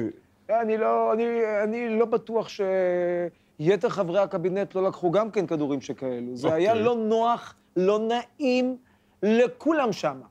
אני 0.49 0.77
לא, 0.77 1.13
אני, 1.13 1.25
אני 1.63 1.99
לא 1.99 2.05
בטוח 2.05 2.47
שיתר 2.49 3.89
חברי 3.89 4.19
הקבינט 4.19 4.75
לא 4.75 4.83
לקחו 4.83 5.11
גם 5.11 5.31
כן 5.31 5.47
כדורים 5.47 5.81
שכאלו. 5.81 6.35
זה 6.35 6.47
okay. 6.47 6.51
היה 6.51 6.71
אוקיי. 6.71 6.83
לא 6.83 6.95
נוח, 6.95 7.55
לא 7.75 7.99
נעים 7.99 8.77
לכולם 9.23 9.91
שם. 9.91 10.21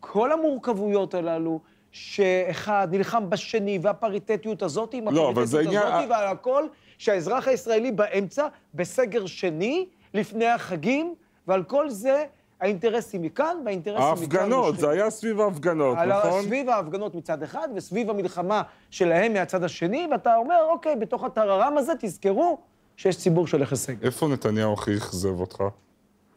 כל 0.00 0.32
המורכבויות 0.32 1.14
הללו, 1.14 1.60
שאחד 1.92 2.88
נלחם 2.90 3.30
בשני, 3.30 3.78
והפריטטיות 3.82 4.62
הזאת 4.62 4.94
עם 4.94 5.04
לא, 5.08 5.30
הפריטטיות 5.30 5.38
הזאת, 5.38 5.66
עניין... 5.66 6.10
ועל 6.10 6.26
הכל, 6.26 6.64
שהאזרח 6.98 7.48
הישראלי 7.48 7.92
באמצע, 7.92 8.46
בסגר 8.74 9.26
שני, 9.26 9.86
לפני 10.14 10.46
החגים, 10.46 11.14
ועל 11.46 11.62
כל 11.62 11.90
זה 11.90 12.24
האינטרסים 12.60 13.22
מכאן 13.22 13.56
והאינטרסים 13.64 14.00
מכאן. 14.00 14.38
ההפגנות, 14.38 14.78
זה 14.78 14.90
היה 14.90 15.10
סביב 15.10 15.40
ההפגנות, 15.40 15.98
נכון? 15.98 16.42
סביב 16.42 16.68
ההפגנות 16.68 17.14
מצד 17.14 17.42
אחד, 17.42 17.68
וסביב 17.74 18.10
המלחמה 18.10 18.62
שלהם 18.90 19.32
מהצד 19.32 19.64
השני, 19.64 20.08
ואתה 20.10 20.36
אומר, 20.36 20.56
אוקיי, 20.70 20.96
בתוך 20.96 21.24
הטררם 21.24 21.78
הזה 21.78 21.92
תזכרו 22.00 22.58
שיש 22.96 23.18
ציבור 23.18 23.46
שהולך 23.46 23.72
לסגר. 23.72 24.06
איפה 24.06 24.28
נתניהו 24.28 24.72
הכי 24.72 24.96
אכזב 24.96 25.40
אותך? 25.40 25.64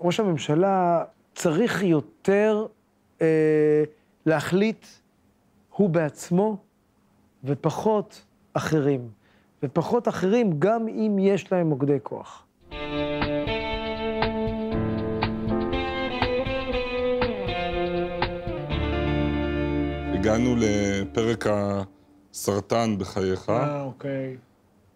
ראש 0.02 0.20
הממשלה 0.20 1.04
צריך 1.36 1.84
יותר 1.84 2.66
אה, 3.22 3.84
להחליט 4.26 4.86
הוא 5.70 5.90
בעצמו, 5.90 6.58
ופחות 7.44 8.22
אחרים. 8.54 9.10
ופחות 9.64 10.08
אחרים, 10.08 10.60
גם 10.60 10.88
אם 10.88 11.18
יש 11.20 11.52
להם 11.52 11.68
מוקדי 11.70 11.98
כוח. 12.04 12.43
הגענו 20.24 20.56
לפרק 20.58 21.48
הסרטן 21.50 22.96
בחייך. 22.98 23.50
אה, 23.50 23.84
אוקיי. 23.84 24.38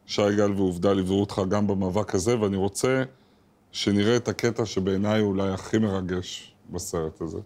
שי 0.06 0.22
גל 0.38 0.52
ועובדה 0.52 0.94
ליוו 0.94 1.20
אותך 1.20 1.42
גם 1.50 1.68
במאבק 1.68 2.16
הזה, 2.16 2.40
ואני 2.40 2.58
רוצה 2.58 3.04
שנראה 3.72 4.16
את 4.16 4.28
הקטע 4.28 4.66
שבעיניי 4.66 5.22
הוא 5.22 5.30
אולי 5.30 5.54
הכי 5.54 5.78
מרגש 5.78 6.56
בסרט 6.70 7.22
הזה. 7.22 7.38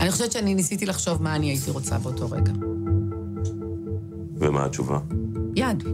אני 0.00 0.10
חושבת 0.10 0.32
שאני 0.32 0.54
ניסיתי 0.54 0.86
לחשוב 0.86 1.22
מה 1.22 1.36
אני 1.36 1.46
הייתי 1.46 1.70
רוצה 1.70 1.98
באותו 1.98 2.30
רגע. 2.30 2.52
ומה 4.36 4.64
התשובה? 4.64 4.98
יד. 5.56 5.84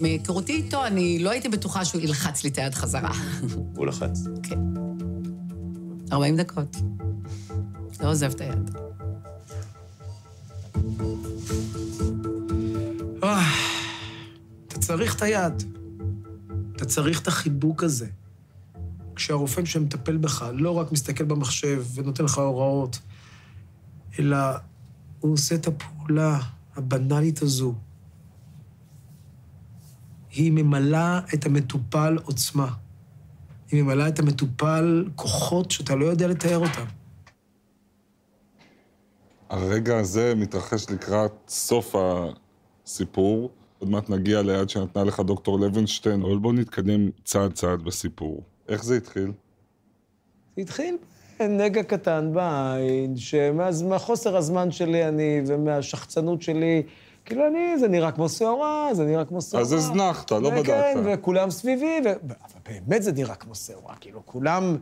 מהיכרותי 0.00 0.52
איתו, 0.52 0.86
אני 0.86 1.18
לא 1.18 1.30
הייתי 1.30 1.48
בטוחה 1.48 1.84
שהוא 1.84 2.02
ילחץ 2.02 2.44
לי 2.44 2.50
את 2.50 2.58
היד 2.58 2.74
חזרה. 2.74 3.12
הוא 3.76 3.86
לחץ? 3.86 4.24
כן. 4.42 4.77
40 6.12 6.36
דקות. 6.36 6.76
לא 8.00 8.10
עוזב 8.10 8.30
את 8.30 8.40
היד. 8.40 8.76
אה, 13.22 13.42
אתה 14.68 14.78
צריך 14.78 15.16
את 15.16 15.22
היד. 15.22 15.62
אתה 16.76 16.84
צריך 16.84 17.22
את 17.22 17.28
החיבוק 17.28 17.82
הזה. 17.82 18.06
כשהרופא 19.14 19.64
שמטפל 19.64 20.16
בך 20.16 20.46
לא 20.54 20.70
רק 20.70 20.92
מסתכל 20.92 21.24
במחשב 21.24 21.84
ונותן 21.94 22.24
לך 22.24 22.38
הוראות, 22.38 22.98
אלא 24.18 24.36
הוא 25.20 25.32
עושה 25.32 25.54
את 25.54 25.66
הפעולה 25.66 26.38
הבנאלית 26.76 27.42
הזו. 27.42 27.74
היא 30.30 30.52
ממלאה 30.52 31.20
את 31.34 31.46
המטופל 31.46 32.18
עוצמה. 32.24 32.74
היא 33.70 33.82
ממלאה 33.82 34.08
את 34.08 34.18
המטופל 34.18 35.04
כוחות 35.14 35.70
שאתה 35.70 35.94
לא 35.94 36.04
יודע 36.04 36.26
לתאר 36.28 36.58
אותם. 36.58 36.84
הרגע 39.50 39.98
הזה 39.98 40.34
מתרחש 40.36 40.90
לקראת 40.90 41.32
סוף 41.48 41.94
הסיפור. 42.86 43.50
עוד 43.78 43.90
מעט 43.90 44.10
נגיע 44.10 44.42
ליד 44.42 44.70
שנתנה 44.70 45.04
לך 45.04 45.20
דוקטור 45.20 45.58
לוינשטיין, 45.60 46.22
אבל 46.22 46.38
בוא 46.38 46.52
נתקדם 46.52 47.10
צעד 47.24 47.52
צעד 47.52 47.82
בסיפור. 47.82 48.42
איך 48.68 48.84
זה 48.84 48.96
התחיל? 48.96 49.32
זה 50.56 50.62
התחיל 50.62 50.96
נגע 51.40 51.82
קטן 51.82 52.30
בעין, 52.32 53.16
שמחוסר 53.16 54.36
הזמן 54.36 54.70
שלי 54.70 55.08
אני 55.08 55.40
ומהשחצנות 55.46 56.42
שלי, 56.42 56.82
כאילו 57.28 57.46
אני, 57.46 57.78
זה 57.78 57.88
נראה 57.88 58.12
כמו 58.12 58.28
שעורה, 58.28 58.90
זה 58.92 59.04
נראה 59.04 59.24
כמו 59.24 59.42
שעורה. 59.42 59.62
אז 59.62 59.72
הזנחת, 59.72 60.32
לא 60.32 60.50
בדקת. 60.50 60.66
כן, 60.66 60.98
וכולם 61.04 61.50
סביבי, 61.50 62.00
ו... 62.04 62.08
אבל 62.08 62.60
באמת 62.66 63.02
זה 63.02 63.12
נראה 63.12 63.34
כמו 63.34 63.54
שעורה, 63.54 63.94
כאילו 64.00 64.22
כולם, 64.24 64.76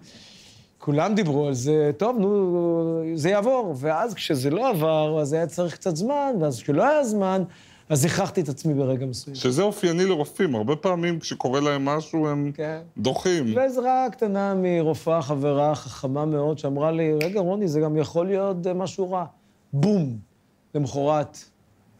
כולם 0.78 1.14
דיברו 1.14 1.46
על 1.46 1.54
זה, 1.54 1.90
טוב, 1.96 2.18
נו, 2.18 3.02
זה 3.14 3.30
יעבור. 3.30 3.74
ואז 3.76 4.14
כשזה 4.14 4.50
לא 4.50 4.70
עבר, 4.70 5.20
אז 5.20 5.32
היה 5.32 5.46
צריך 5.46 5.74
קצת 5.74 5.96
זמן, 5.96 6.32
ואז 6.40 6.62
כשלא 6.62 6.88
היה 6.88 7.04
זמן, 7.04 7.42
אז 7.88 8.04
הכרחתי 8.04 8.40
את 8.40 8.48
עצמי 8.48 8.74
ברגע 8.74 9.06
מסוים. 9.06 9.36
שזה 9.36 9.62
אופייני 9.62 10.04
לרופאים, 10.04 10.54
הרבה 10.54 10.76
פעמים 10.76 11.18
כשקורה 11.18 11.60
להם 11.60 11.84
משהו 11.84 12.28
הם 12.28 12.52
כן. 12.54 12.78
דוחים. 12.98 13.56
ועזרה 13.56 14.06
קטנה 14.12 14.54
מרופאה 14.54 15.22
חברה 15.22 15.74
חכמה 15.74 16.24
מאוד, 16.24 16.58
שאמרה 16.58 16.90
לי, 16.90 17.12
רגע, 17.22 17.40
רוני, 17.40 17.68
זה 17.68 17.80
גם 17.80 17.96
יכול 17.96 18.26
להיות 18.26 18.66
אה, 18.66 18.74
משהו 18.74 19.10
רע. 19.10 19.24
בום. 19.72 20.16
למחרת 20.74 21.38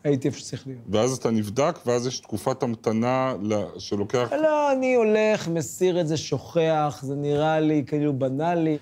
הייתי 0.07 0.29
איפה 0.29 0.39
שצריך 0.39 0.67
להיות. 0.67 0.81
ואז 0.91 1.13
אתה 1.13 1.31
נבדק, 1.31 1.79
ואז 1.87 2.07
יש 2.07 2.21
תקופת 2.21 2.63
המתנה 2.63 3.35
שלוקח... 3.79 4.33
לא, 4.33 4.73
אני 4.73 4.95
הולך, 4.95 5.49
מסיר 5.49 6.01
את 6.01 6.09
זה, 6.09 6.17
שוכח, 6.17 7.01
זה 7.03 7.15
נראה 7.15 7.61
לי 7.61 7.85
כאילו 7.87 8.13
בנאלי. 8.19 8.79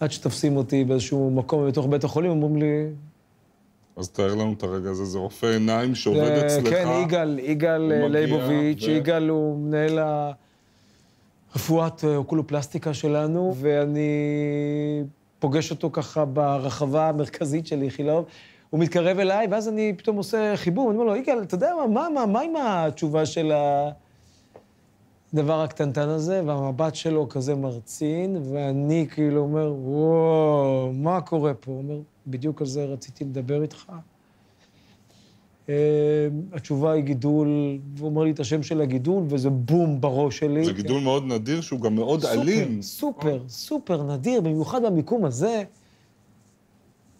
עד 0.00 0.10
שתופסים 0.12 0.56
אותי 0.56 0.84
באיזשהו 0.84 1.30
מקום 1.30 1.68
בתוך 1.68 1.86
בית 1.86 2.04
החולים, 2.04 2.30
אומרים 2.30 2.56
לי... 2.56 2.86
אז 3.96 4.10
תאר 4.10 4.34
לנו 4.34 4.52
את 4.58 4.62
הרגע 4.62 4.90
הזה, 4.90 5.04
זה 5.04 5.18
רופא 5.18 5.46
עיניים 5.46 5.94
שעובד 5.94 6.24
זה- 6.24 6.46
אצלך. 6.46 6.70
כן, 6.70 6.88
יגאל, 7.04 7.38
יגאל 7.38 7.92
אה, 7.92 8.08
ליבוביץ', 8.08 8.82
ו- 8.86 8.90
יגאל 8.90 9.28
הוא 9.28 9.58
מנהל 9.58 9.98
הרפואת 11.52 12.04
אה, 12.04 12.16
אוקולופלסטיקה 12.16 12.94
שלנו, 12.94 13.54
ואני 13.56 14.08
פוגש 15.38 15.70
אותו 15.70 15.90
ככה 15.92 16.24
ברחבה 16.24 17.08
המרכזית 17.08 17.66
של 17.66 17.82
איכילוב. 17.82 18.24
הוא 18.74 18.80
מתקרב 18.80 19.18
אליי, 19.18 19.46
ואז 19.50 19.68
אני 19.68 19.92
פתאום 19.96 20.16
עושה 20.16 20.52
חיבור, 20.56 20.90
אני 20.90 20.98
אומר 20.98 21.12
לו, 21.12 21.16
יגאל, 21.16 21.42
אתה 21.42 21.54
יודע 21.54 21.72
מה, 21.76 21.86
מה, 21.86 22.08
מה, 22.14 22.26
מה 22.26 22.40
עם 22.40 22.52
התשובה 22.56 23.26
של 23.26 23.52
הדבר 25.32 25.60
הקטנטן 25.60 26.08
הזה? 26.08 26.42
והמבט 26.46 26.94
שלו 26.94 27.28
כזה 27.28 27.54
מרצין, 27.54 28.36
ואני 28.52 29.06
כאילו 29.10 29.40
אומר, 29.40 29.74
וואו, 29.78 30.92
מה 30.92 31.20
קורה 31.20 31.54
פה? 31.54 31.70
הוא 31.70 31.78
אומר, 31.78 31.98
בדיוק 32.26 32.60
על 32.60 32.66
זה 32.66 32.84
רציתי 32.84 33.24
לדבר 33.24 33.62
איתך. 33.62 33.92
אה, 35.68 35.74
התשובה 36.52 36.92
היא 36.92 37.04
גידול, 37.04 37.78
והוא 37.96 38.08
אומר 38.08 38.22
לי 38.22 38.30
את 38.30 38.40
השם 38.40 38.62
של 38.62 38.80
הגידול, 38.80 39.24
וזה 39.28 39.50
בום 39.50 40.00
בראש 40.00 40.38
שלי. 40.38 40.64
זה 40.64 40.72
גידול 40.72 41.02
מאוד 41.02 41.24
נדיר, 41.24 41.60
שהוא 41.60 41.80
גם 41.80 41.94
מאוד 41.94 42.20
סופר, 42.20 42.32
אלים. 42.32 42.82
סופר, 42.82 43.42
סופר 43.48 44.02
נדיר, 44.02 44.40
במיוחד 44.40 44.82
במיקום 44.86 45.24
הזה, 45.24 45.64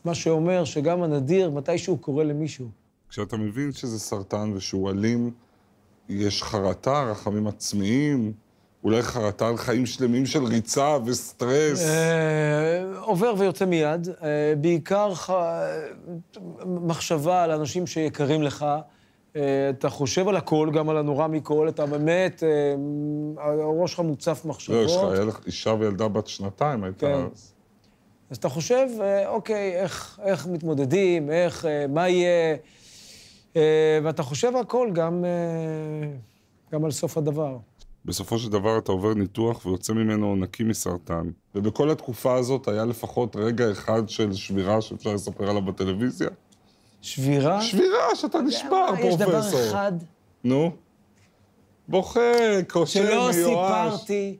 מה 0.04 0.14
שאומר 0.14 0.64
שגם 0.64 1.02
הנדיר, 1.02 1.50
מתישהו 1.50 1.98
קורה 1.98 2.24
למישהו. 2.24 2.68
כשאתה 3.08 3.36
מבין 3.36 3.72
שזה 3.72 3.98
סרטן 3.98 4.52
ושהוא 4.54 4.90
אלים, 4.90 5.30
יש 6.08 6.42
חרטה, 6.42 7.02
רחמים 7.02 7.46
עצמיים, 7.46 8.32
אולי 8.84 9.02
חרטה 9.02 9.48
על 9.48 9.56
חיים 9.56 9.86
שלמים 9.86 10.26
של 10.26 10.44
ריצה 10.44 10.98
וסטרס. 11.04 11.84
אה, 11.84 12.98
עובר 13.00 13.34
ויוצא 13.38 13.64
מיד, 13.64 14.08
אה, 14.22 14.54
בעיקר 14.60 15.14
ח... 15.14 15.30
מחשבה 16.66 17.42
על 17.42 17.50
אנשים 17.50 17.86
שיקרים 17.86 18.42
לך. 18.42 18.66
אה, 19.36 19.70
אתה 19.70 19.88
חושב 19.88 20.28
על 20.28 20.36
הכל, 20.36 20.70
גם 20.74 20.88
על 20.88 20.96
הנורא 20.96 21.26
מכל, 21.26 21.68
אתה 21.68 21.86
באמת, 21.86 22.42
הראש 23.38 23.90
שלך 23.90 24.00
מוצף 24.00 24.40
לא, 24.44 24.50
מחשבות. 24.50 24.84
יש 24.86 24.96
לך 24.96 25.02
היה 25.12 25.24
לך 25.24 25.40
אישה 25.46 25.70
וילדה 25.70 26.08
בת 26.08 26.26
שנתיים, 26.26 26.84
הייתה... 26.84 27.06
כן. 27.06 27.53
אז 28.30 28.36
אתה 28.36 28.48
חושב, 28.48 28.86
אה, 29.00 29.28
אוקיי, 29.28 29.76
איך, 29.76 30.20
איך 30.22 30.46
מתמודדים, 30.46 31.30
איך, 31.30 31.64
אה, 31.64 31.86
מה 31.88 32.08
יהיה, 32.08 32.56
אה, 33.56 33.98
ואתה 34.02 34.22
חושב 34.22 34.56
הכל, 34.56 34.90
גם, 34.92 35.24
גם 36.72 36.84
על 36.84 36.90
סוף 36.90 37.18
הדבר. 37.18 37.56
בסופו 38.04 38.38
של 38.38 38.50
דבר 38.50 38.78
אתה 38.78 38.92
עובר 38.92 39.14
ניתוח 39.14 39.66
ויוצא 39.66 39.92
ממנו 39.92 40.36
נקי 40.36 40.62
מסרטן. 40.62 41.30
ובכל 41.54 41.90
התקופה 41.90 42.34
הזאת 42.34 42.68
היה 42.68 42.84
לפחות 42.84 43.36
רגע 43.36 43.70
אחד 43.70 44.08
של 44.08 44.32
שבירה 44.32 44.80
שאפשר 44.80 45.14
לספר 45.14 45.50
עליו 45.50 45.62
בטלוויזיה? 45.62 46.28
שבירה? 47.02 47.62
שבירה, 47.62 48.14
שאתה 48.14 48.38
נשבר, 48.38 48.86
אה? 48.94 49.00
יש 49.00 49.14
דבר 49.14 49.32
פרופסור. 49.32 49.60
אחד 49.68 49.92
נו? 50.44 50.70
בוכה, 51.88 52.20
שלא 52.86 53.30
מיואש. 53.30 53.34
סיפרתי. 53.36 54.36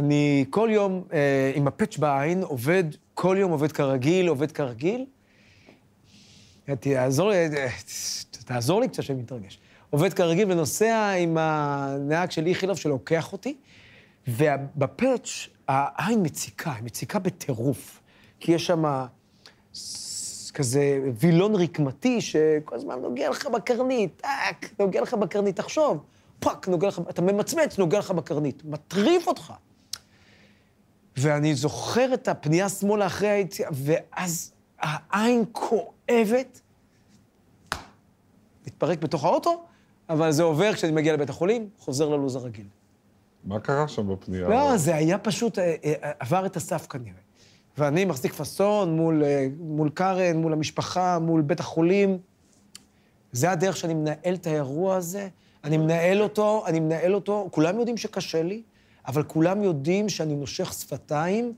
אה, 0.00 0.04
אני 0.04 0.44
כל 0.50 0.68
יום 0.72 1.02
אה, 1.12 1.52
עם 1.54 1.66
הפאץ' 1.66 1.96
בעין, 1.96 2.42
עובד, 2.42 2.84
כל 3.14 3.36
יום 3.38 3.50
עובד 3.50 3.72
כרגיל, 3.72 4.28
עובד 4.28 4.52
כרגיל. 4.52 5.06
אה, 6.68 6.76
תעזור 6.76 7.28
לי, 7.30 7.36
אה, 7.36 7.68
תעזור 8.44 8.80
לי 8.80 8.88
קצת 8.88 9.02
שאני 9.02 9.22
מתרגש. 9.22 9.58
עובד 9.90 10.14
כרגיל 10.14 10.52
ונוסע 10.52 11.10
עם 11.10 11.36
הנהג 11.38 12.30
של 12.30 12.46
איכילוב 12.46 12.76
שלוקח 12.76 13.32
אותי, 13.32 13.56
ובפאץ' 14.28 15.48
העין 15.68 16.20
מציקה, 16.22 16.72
היא 16.72 16.84
מציקה 16.84 17.18
בטירוף. 17.18 18.00
כי 18.40 18.52
יש 18.52 18.66
שם 18.66 18.84
כזה 20.54 21.00
וילון 21.14 21.54
רקמתי 21.54 22.20
שכל 22.20 22.74
הזמן 22.74 22.98
נוגע 23.02 23.30
לך 23.30 23.46
בקרנית, 23.46 24.20
טאק, 24.20 24.70
נוגע 24.78 25.00
לך 25.00 25.14
בקרנית, 25.14 25.56
תחשוב, 25.56 26.04
פאק, 26.40 26.68
נוגע 26.68 26.88
לך, 26.88 27.00
אתה 27.10 27.22
ממצמץ, 27.22 27.78
נוגע 27.78 27.98
לך 27.98 28.10
בקרנית, 28.10 28.64
מטריף 28.64 29.26
אותך. 29.26 29.52
ואני 31.20 31.54
זוכר 31.54 32.14
את 32.14 32.28
הפנייה 32.28 32.68
שמאלה 32.68 33.06
אחרי 33.06 33.28
היציאה, 33.28 33.68
ואז 33.72 34.52
העין 34.78 35.44
כואבת, 35.52 36.60
מתפרק 38.66 38.98
בתוך 38.98 39.24
האוטו, 39.24 39.62
אבל 40.08 40.32
זה 40.32 40.42
עובר 40.42 40.72
כשאני 40.72 40.92
מגיע 40.92 41.12
לבית 41.12 41.30
החולים, 41.30 41.68
חוזר 41.78 42.08
ללו"ז 42.08 42.36
הרגיל. 42.36 42.66
מה 43.44 43.60
קרה 43.60 43.88
שם 43.88 44.08
בפנייה? 44.08 44.48
לא, 44.48 44.76
זה 44.76 44.94
היה 44.94 45.18
פשוט, 45.18 45.58
אה, 45.58 45.74
אה, 45.84 46.12
עבר 46.18 46.46
את 46.46 46.56
הסף 46.56 46.86
כנראה. 46.86 47.20
ואני 47.78 48.04
מחזיק 48.04 48.32
פאסון 48.32 48.96
מול, 48.96 49.24
אה, 49.24 49.46
מול 49.58 49.90
קארן, 49.90 50.36
מול 50.36 50.52
המשפחה, 50.52 51.18
מול 51.18 51.40
בית 51.40 51.60
החולים. 51.60 52.18
זה 53.32 53.50
הדרך 53.50 53.76
שאני 53.76 53.94
מנהל 53.94 54.34
את 54.34 54.46
האירוע 54.46 54.96
הזה. 54.96 55.28
אני 55.64 55.76
מנהל 55.76 56.22
אותו, 56.22 56.64
אני 56.66 56.80
מנהל 56.80 57.14
אותו, 57.14 57.48
כולם 57.50 57.78
יודעים 57.78 57.96
שקשה 57.96 58.42
לי, 58.42 58.62
אבל 59.10 59.22
כולם 59.22 59.62
יודעים 59.62 60.08
שאני 60.08 60.34
נושך 60.36 60.72
שפתיים, 60.72 61.52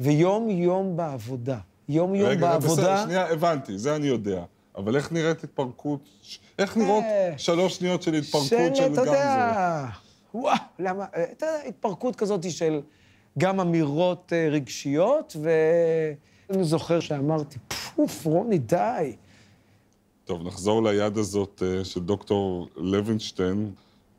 ויום-יום 0.00 0.96
בעבודה. 0.96 1.58
יום-יום 1.88 2.28
רגע, 2.28 2.40
בעבודה... 2.40 2.82
בסדר, 2.82 3.04
שנייה, 3.04 3.32
הבנתי, 3.32 3.78
זה 3.78 3.96
אני 3.96 4.06
יודע. 4.06 4.44
אבל 4.76 4.96
איך 4.96 5.12
נראית 5.12 5.44
התפרקות? 5.44 6.00
איך 6.58 6.76
נראות 6.76 7.04
אה, 7.04 7.34
שלוש 7.36 7.76
שניות 7.76 8.02
של 8.02 8.14
התפרקות 8.14 8.48
של, 8.48 8.74
של 8.74 8.92
אתה? 8.92 9.00
יודע, 9.00 9.86
וואו, 10.34 10.56
למה, 10.78 11.04
אה, 11.16 11.24
אתה 11.32 11.46
יודע, 11.46 11.68
התפרקות 11.68 12.16
כזאת 12.16 12.50
של 12.50 12.80
גם 13.38 13.60
אמירות 13.60 14.32
אה, 14.32 14.48
רגשיות, 14.50 15.36
ואני 15.42 16.64
זוכר 16.64 17.00
שאמרתי, 17.00 17.58
פוף, 17.68 18.26
רוני, 18.26 18.58
די. 18.58 19.16
טוב, 20.24 20.46
נחזור 20.46 20.82
ליד 20.82 21.18
הזאת 21.18 21.62
של 21.84 22.00
דוקטור 22.00 22.68
לוינשטיין, 22.76 23.70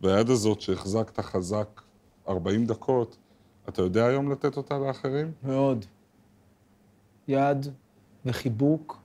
והיד 0.02 0.30
הזאת 0.30 0.62
שהחזקת 0.62 1.20
חזק 1.20 1.82
40 2.30 2.66
דקות, 2.66 3.18
אתה 3.70 3.82
יודע 3.82 4.06
היום 4.06 4.32
לתת 4.32 4.58
אותה 4.58 4.78
לאחרים? 4.78 5.32
מאוד. 5.44 5.86
יד 7.28 7.68
וחיבוק 8.26 9.02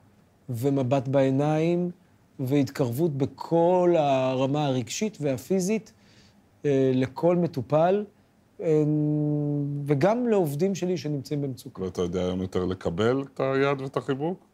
ומבט 0.48 1.08
בעיניים 1.08 1.90
והתקרבות 2.38 3.16
בכל 3.16 3.94
הרמה 3.98 4.66
הרגשית 4.66 5.18
והפיזית 5.20 5.92
אה, 6.64 6.90
לכל 6.94 7.36
מטופל. 7.36 8.04
וגם 9.84 10.28
לעובדים 10.28 10.74
שלי 10.74 10.96
שנמצאים 10.96 11.42
במצוקה. 11.42 11.82
ואתה 11.82 12.02
יודע 12.02 12.20
היום 12.20 12.40
יותר 12.40 12.64
לקבל 12.64 13.22
את 13.22 13.40
היד 13.40 13.80
ואת 13.80 13.96
החיבוק? 13.96 14.46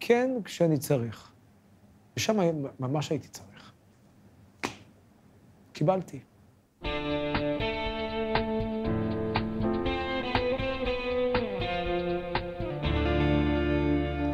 כן, 0.00 0.30
כשאני 0.44 0.78
צריך. 0.78 1.32
ושם 2.16 2.36
ממש 2.80 3.10
הייתי 3.10 3.28
צריך. 3.28 3.72
קיבלתי. 5.72 6.20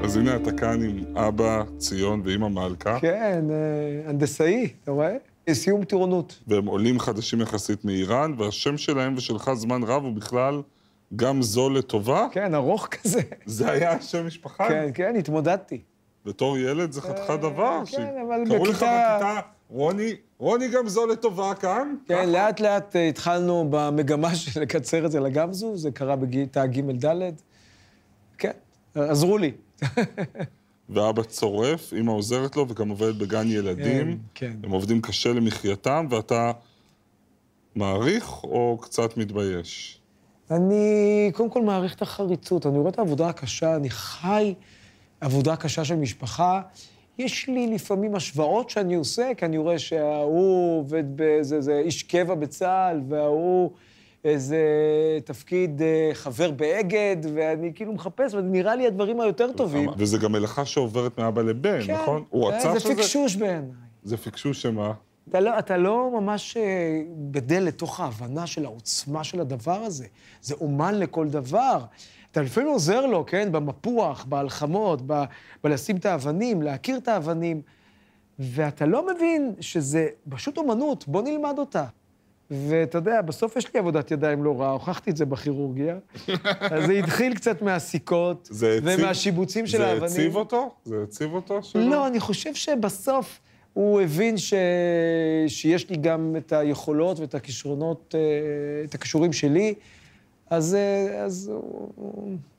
אז 0.08 0.16
הנה 0.16 0.36
אתה 0.36 0.52
כאן 0.52 0.82
עם 0.84 1.16
אבא 1.16 1.62
ציון 1.78 2.22
ואימא 2.24 2.48
מלכה. 2.48 3.00
כן, 3.00 3.44
אה, 3.50 4.10
הנדסאי, 4.10 4.68
אתה 4.84 4.90
רואה? 4.90 5.16
סיום 5.52 5.84
טירונות. 5.84 6.40
והם 6.46 6.66
עולים 6.66 6.98
חדשים 6.98 7.40
יחסית 7.40 7.84
מאיראן, 7.84 8.34
והשם 8.38 8.76
שלהם 8.78 9.14
ושלך 9.16 9.50
זמן 9.54 9.82
רב 9.82 10.04
הוא 10.04 10.12
בכלל 10.12 10.62
גם 11.16 11.42
זול 11.42 11.78
לטובה. 11.78 12.26
כן, 12.32 12.54
ארוך 12.54 12.86
כזה. 12.86 13.20
זה 13.46 13.70
היה 13.70 13.92
השם 13.92 14.26
משפחה? 14.26 14.68
כן, 14.68 14.90
כן, 14.94 15.14
התמודדתי. 15.18 15.80
בתור 16.26 16.58
ילד 16.58 16.92
זה 16.92 17.00
חתיכת 17.02 17.38
דבר. 17.40 17.80
כן, 17.86 18.14
אבל 18.26 18.42
קראו 18.48 18.64
לך 18.64 18.76
בכיתה- 18.82 19.18
בכיתה, 19.20 19.40
רוני, 19.70 20.12
רוני 20.38 20.68
גם 20.68 20.88
זול 20.88 21.12
לטובה 21.12 21.54
כאן? 21.54 21.94
כן, 22.06 22.28
לאט 22.30 22.60
לאט 22.60 22.96
אה, 22.96 23.08
התחלנו 23.08 23.66
במגמה 23.70 24.34
של 24.34 24.60
לקצר 24.60 25.06
את 25.06 25.10
זה 25.10 25.20
לגמזו, 25.20 25.76
זה 25.76 25.90
קרה 25.90 26.16
בכיתה 26.16 26.66
ג'-ד'. 26.66 27.32
כן, 28.38 28.50
עזרו 28.94 29.38
לי. 29.38 29.52
ואבא 30.90 31.22
צורף, 31.22 31.92
אמא 31.92 32.10
עוזרת 32.10 32.56
לו 32.56 32.68
וגם 32.68 32.88
עובדת 32.88 33.14
בגן 33.14 33.46
ילדים. 33.46 34.18
כן. 34.34 34.52
הם 34.62 34.70
עובדים 34.70 35.00
קשה 35.00 35.32
למחייתם, 35.32 36.06
ואתה 36.10 36.52
מעריך 37.74 38.44
או 38.44 38.78
קצת 38.80 39.16
מתבייש? 39.16 40.00
אני 40.50 41.30
קודם 41.34 41.50
כל 41.50 41.62
מעריך 41.62 41.94
את 41.94 42.02
החריצות, 42.02 42.66
אני 42.66 42.78
רואה 42.78 42.90
את 42.90 42.98
העבודה 42.98 43.28
הקשה, 43.28 43.76
אני 43.76 43.90
חי 43.90 44.54
עבודה 45.20 45.56
קשה 45.56 45.84
של 45.84 45.96
משפחה. 45.96 46.60
יש 47.18 47.48
לי 47.48 47.66
לפעמים 47.66 48.14
השוואות 48.14 48.70
שאני 48.70 48.94
עושה, 48.94 49.30
כי 49.36 49.44
אני 49.44 49.58
רואה 49.58 49.78
שההוא 49.78 50.80
עובד 50.80 51.16
באיזה 51.16 51.56
איזה 51.56 51.78
איש 51.84 52.02
קבע 52.02 52.34
בצה"ל, 52.34 53.00
וההוא 53.08 53.70
איזה 54.24 54.58
תפקיד 55.24 55.82
אה, 55.82 56.10
חבר 56.14 56.50
באגד, 56.50 57.16
ואני 57.34 57.72
כאילו 57.74 57.92
מחפש, 57.92 58.34
ונראה 58.34 58.76
לי 58.76 58.86
הדברים 58.86 59.20
היותר 59.20 59.52
טובים. 59.52 59.90
וזה 59.96 60.18
גם 60.18 60.32
מלאכה 60.32 60.64
שעוברת 60.64 61.18
מאבא 61.18 61.42
לבן, 61.42 61.82
כן, 61.86 61.94
נכון? 61.94 62.24
הוא 62.30 62.50
אה, 62.50 62.56
רצה 62.56 62.72
זה 62.72 62.80
שזה... 62.80 62.94
פיקשוש 62.94 63.36
בעיניי. 63.36 63.70
זה 64.02 64.16
פיקשוש 64.16 64.62
שמה? 64.62 64.92
אתה 65.28 65.40
לא, 65.40 65.58
אתה 65.58 65.76
לא 65.76 66.10
ממש 66.20 66.56
אה, 66.56 67.02
גדל 67.30 67.62
לתוך 67.62 68.00
ההבנה 68.00 68.46
של 68.46 68.64
העוצמה 68.64 69.24
של 69.24 69.40
הדבר 69.40 69.80
הזה. 69.80 70.06
זה 70.40 70.54
אומן 70.54 70.94
לכל 70.94 71.28
דבר. 71.28 71.84
אתה 72.32 72.42
לפעמים 72.42 72.68
עוזר 72.68 73.06
לו, 73.06 73.26
כן? 73.26 73.52
במפוח, 73.52 74.24
בהלחמות, 74.24 75.02
ב, 75.06 75.24
בלשים 75.64 75.96
את 75.96 76.06
האבנים, 76.06 76.62
להכיר 76.62 76.96
את 76.96 77.08
האבנים, 77.08 77.62
ואתה 78.38 78.86
לא 78.86 79.06
מבין 79.14 79.54
שזה 79.60 80.08
פשוט 80.28 80.58
אומנות, 80.58 81.08
בוא 81.08 81.22
נלמד 81.22 81.54
אותה. 81.58 81.84
ואתה 82.50 82.98
יודע, 82.98 83.22
בסוף 83.22 83.56
יש 83.56 83.74
לי 83.74 83.80
עבודת 83.80 84.10
ידיים 84.10 84.44
לא 84.44 84.60
רעה, 84.60 84.70
הוכחתי 84.70 85.10
את 85.10 85.16
זה 85.16 85.26
בכירורגיה. 85.26 85.98
אז 86.74 86.86
זה 86.86 86.92
התחיל 86.92 87.34
קצת 87.34 87.62
מהסיכות, 87.62 88.48
ומהשיבוצים 88.52 89.66
של 89.66 89.82
האבנים. 89.82 90.08
זה 90.08 90.20
הציב 90.20 90.36
אותו? 90.36 90.74
זה 90.84 91.02
הציב 91.02 91.34
אותו? 91.34 91.60
לא, 91.74 92.06
אני 92.06 92.20
חושב 92.20 92.54
שבסוף 92.54 93.40
הוא 93.72 94.00
הבין 94.00 94.38
ש... 94.38 94.54
שיש 95.48 95.90
לי 95.90 95.96
גם 95.96 96.34
את 96.38 96.52
היכולות 96.52 97.20
ואת 97.20 97.34
הכישרונות, 97.34 98.14
אה, 98.18 98.84
את 98.84 98.94
הכישורים 98.94 99.32
שלי, 99.32 99.74
אז, 100.50 100.74
אה, 100.74 101.24
אז 101.24 101.50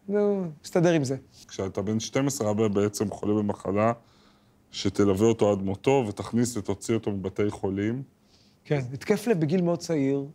הוא 0.06 0.47
מסתדר 0.63 0.91
עם 0.91 1.04
זה. 1.04 1.15
כשאתה 1.47 1.82
בן 1.82 1.99
12, 1.99 2.52
אבא 2.52 2.67
בעצם 2.67 3.10
חולה 3.10 3.34
במחלה 3.34 3.93
שתלווה 4.71 5.28
אותו 5.28 5.52
עד 5.52 5.62
מותו 5.62 6.06
ותכניס 6.08 6.58
ותוציא 6.58 6.93
אותו 6.93 7.12
מבתי 7.12 7.49
חולים. 7.49 8.04
כן, 8.70 8.82
התקף 8.94 9.28
לב 9.28 9.40
בגיל 9.40 9.62
מאוד 9.62 9.80
צעיר. 9.80 10.26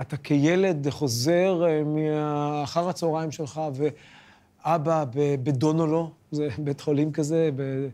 אתה 0.00 0.16
כילד 0.16 0.90
חוזר 0.90 1.64
אה, 1.66 1.82
מאחר 1.84 2.88
הצהריים 2.88 3.30
שלך, 3.30 3.60
ואבא 3.74 5.04
בדונולו, 5.14 6.10
זה 6.30 6.48
בית 6.64 6.80
חולים 6.80 7.12
כזה, 7.12 7.50
ב... 7.56 7.88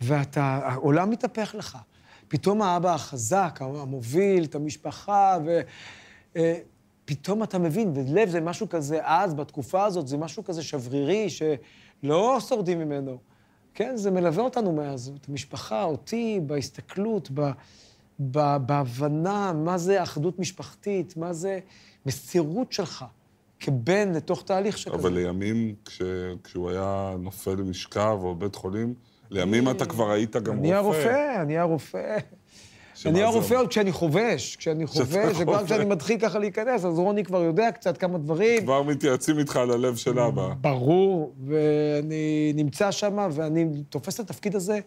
ואתה, 0.00 0.60
העולם 0.64 1.10
מתהפך 1.10 1.54
לך. 1.58 1.78
פתאום 2.28 2.62
האבא 2.62 2.94
החזק, 2.94 3.58
המוביל 3.60 4.44
את 4.44 4.54
המשפחה, 4.54 5.38
ופתאום 6.34 7.42
אתה 7.42 7.58
מבין, 7.58 7.92
ולב 7.94 8.28
זה 8.28 8.40
משהו 8.40 8.68
כזה, 8.68 8.98
אז, 9.02 9.34
בתקופה 9.34 9.84
הזאת, 9.84 10.08
זה 10.08 10.16
משהו 10.16 10.44
כזה 10.44 10.62
שברירי, 10.62 11.26
שלא 11.30 12.38
שורדים 12.48 12.78
ממנו. 12.78 13.18
כן, 13.74 13.96
זה 13.96 14.10
מלווה 14.10 14.44
אותנו 14.44 14.72
מאז, 14.72 15.12
את 15.20 15.28
המשפחה, 15.28 15.84
אותי, 15.84 16.40
בהסתכלות, 16.46 17.30
ב... 17.34 17.50
בהבנה 18.66 19.52
מה 19.52 19.78
זה 19.78 20.02
אחדות 20.02 20.38
משפחתית, 20.38 21.16
מה 21.16 21.32
זה 21.32 21.58
מסירות 22.06 22.72
שלך 22.72 23.04
כבן 23.60 24.12
לתוך 24.12 24.42
תהליך 24.42 24.78
שכזה. 24.78 24.96
אבל 24.96 25.12
לימים, 25.12 25.74
כש... 25.84 26.02
כשהוא 26.44 26.70
היה 26.70 27.14
נופל 27.18 27.50
למשכב 27.50 28.18
או 28.22 28.34
בבית 28.34 28.54
חולים, 28.54 28.94
לימים 29.30 29.70
אתה 29.70 29.86
כבר 29.86 30.10
היית 30.10 30.36
גם 30.36 30.58
אני 30.58 30.78
רופא. 30.78 30.98
הרופא, 30.98 31.42
אני 31.42 31.58
הרופא. 31.58 32.18
אני 33.06 33.22
הרופא? 33.22 33.54
עוד 33.54 33.68
כשאני 33.68 33.92
חובש, 33.92 34.56
כשאני 34.56 34.86
חובש, 34.86 35.36
וכבר. 35.40 35.64
כשאני 35.64 35.84
מתחיל 35.84 36.18
ככה 36.18 36.38
להיכנס, 36.38 36.84
אז 36.84 36.98
רוני 36.98 37.24
כבר 37.24 37.42
יודע 37.42 37.70
קצת 37.72 37.96
כמה 37.96 38.18
דברים. 38.18 38.62
כבר 38.62 38.82
מתייעצים 38.82 39.38
איתך 39.38 39.56
על 39.56 39.70
הלב 39.70 39.96
של 39.96 40.18
אבא. 40.18 40.48
ברור, 40.60 41.34
ואני 41.46 42.52
נמצא 42.54 42.90
שם, 42.90 43.28
ואני 43.32 43.66
תופס 43.88 44.20
את 44.20 44.20
התפקיד 44.20 44.56
הזה 44.56 44.80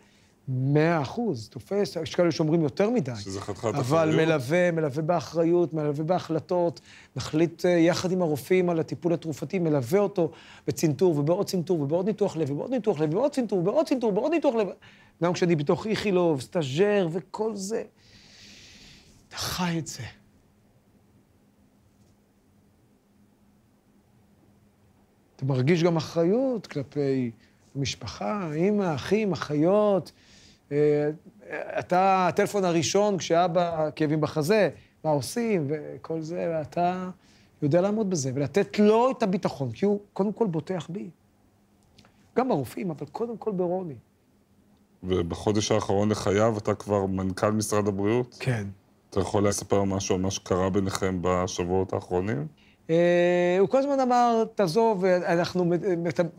מאה 0.48 1.02
אחוז. 1.02 1.50
תופס, 1.50 1.96
יש 2.04 2.16
כאלה 2.16 2.32
שאומרים 2.32 2.62
יותר 2.62 2.90
מדי. 2.90 3.12
שזה 3.16 3.42
חתיכת 3.42 3.66
אבל 3.66 3.80
אחריות. 3.82 4.16
מלווה, 4.16 4.72
מלווה 4.72 5.02
באחריות, 5.02 5.74
מלווה 5.74 6.04
בהחלטות, 6.04 6.82
מחליט 7.16 7.66
אה, 7.66 7.72
יחד 7.72 8.12
עם 8.12 8.22
הרופאים 8.22 8.70
על 8.70 8.80
הטיפול 8.80 9.14
התרופתי, 9.14 9.60
מלווה 9.60 10.00
אותו 10.00 10.32
בצנתור 10.68 11.18
ובעוד 11.18 11.48
צנתור 11.48 11.82
ובעוד 11.82 12.06
ניתוח 12.06 12.38
לב 12.38 12.52
ובעוד 12.52 12.72
ניתוח 12.72 13.00
לב 13.00 13.10
ובעוד 13.10 13.32
צנתור 13.32 13.60
ובעוד 13.60 13.86
צנתור 13.86 14.10
ובעוד 14.10 14.32
ניתוח 14.32 14.56
לב. 14.56 14.68
גם 15.24 15.34
כשאני 15.34 15.56
בתוך 15.56 15.88
איכילוב, 15.88 16.42
סטאז'ר 16.42 17.08
וכל 17.12 17.56
זה. 17.56 17.84
אתה 19.28 19.38
חי 19.38 19.80
את 19.80 19.88
זה. 19.88 20.04
אתה 25.36 25.46
מרגיש 25.46 25.84
גם 25.84 25.98
אחריות 25.98 26.68
כלפי 26.68 27.32
המשפחה, 27.76 28.50
אימא, 28.54 28.96
אחים, 28.96 29.32
אחיות. 29.32 30.12
אה, 30.72 31.10
אתה 31.80 32.28
הטלפון 32.28 32.66
הראשון 32.66 33.18
כשאבא 33.18 33.90
כאבים 33.96 34.22
בחזה, 34.22 34.70
מה 35.04 35.12
עושים 35.12 35.68
וכל 35.70 36.22
זה, 36.22 36.52
ואתה 36.54 37.10
יודע 37.62 37.82
לעמוד 37.82 38.10
בזה 38.10 38.32
ולתת 38.36 38.80
לו 38.80 39.12
את 39.12 39.24
הביטחון, 39.24 39.72
כי 39.72 39.86
הוא 39.86 40.00
קודם 40.14 40.34
כל 40.34 40.48
בוטח 40.48 40.88
בי. 40.90 41.10
גם 42.38 42.50
ברופאים, 42.50 42.92
אבל 42.92 43.06
קודם 43.06 43.38
כל 43.38 43.52
ברוני. 43.52 43.96
ובחודש 45.04 45.72
האחרון 45.72 46.10
לחייו 46.10 46.58
אתה 46.58 46.76
כבר 46.76 47.06
מנכ"ל 47.06 47.52
משרד 47.52 47.88
הבריאות. 47.88 48.38
כן. 48.40 48.68
אתה 49.10 49.20
יכול 49.20 49.48
לספר 49.48 49.84
משהו 49.84 50.16
על 50.16 50.22
מה 50.22 50.32
שקרה 50.32 50.70
ביניכם 50.70 51.18
בשבועות 51.22 51.94
האחרונים? 51.94 52.48
אה, 52.90 53.58
הוא 53.60 53.70
כל 53.70 53.78
הזמן 53.78 54.00
אמר, 54.00 54.44
תעזוב, 54.56 55.06
אנחנו, 55.06 55.74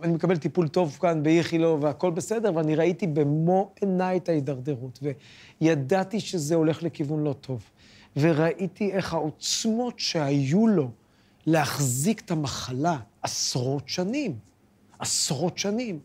אני 0.02 0.12
מקבל 0.12 0.36
טיפול 0.36 0.68
טוב 0.68 0.98
כאן 1.00 1.22
באיכילוב 1.22 1.84
והכל 1.84 2.10
בסדר, 2.10 2.54
ואני 2.54 2.74
ראיתי 2.74 3.06
במו 3.06 3.70
עיניי 3.80 4.16
את 4.16 4.28
ההידרדרות, 4.28 5.00
וידעתי 5.60 6.20
שזה 6.20 6.54
הולך 6.54 6.82
לכיוון 6.82 7.24
לא 7.24 7.32
טוב. 7.32 7.70
וראיתי 8.16 8.92
איך 8.92 9.14
העוצמות 9.14 9.98
שהיו 9.98 10.66
לו 10.66 10.90
להחזיק 11.46 12.20
את 12.20 12.30
המחלה 12.30 12.98
עשרות 13.22 13.88
שנים, 13.88 14.38
עשרות 14.98 15.58
שנים, 15.58 15.98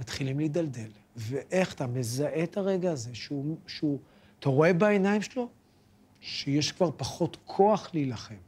מתחילים 0.00 0.38
להידלדל. 0.38 0.90
ואיך 1.16 1.74
אתה 1.74 1.86
מזהה 1.86 2.42
את 2.42 2.56
הרגע 2.56 2.92
הזה, 2.92 3.10
שהוא, 3.12 3.56
שהוא, 3.66 3.98
אתה 4.38 4.48
רואה 4.48 4.72
בעיניים 4.72 5.22
שלו 5.22 5.48
שיש 6.20 6.72
כבר 6.72 6.90
פחות 6.96 7.36
כוח 7.44 7.90
להילחם. 7.94 8.47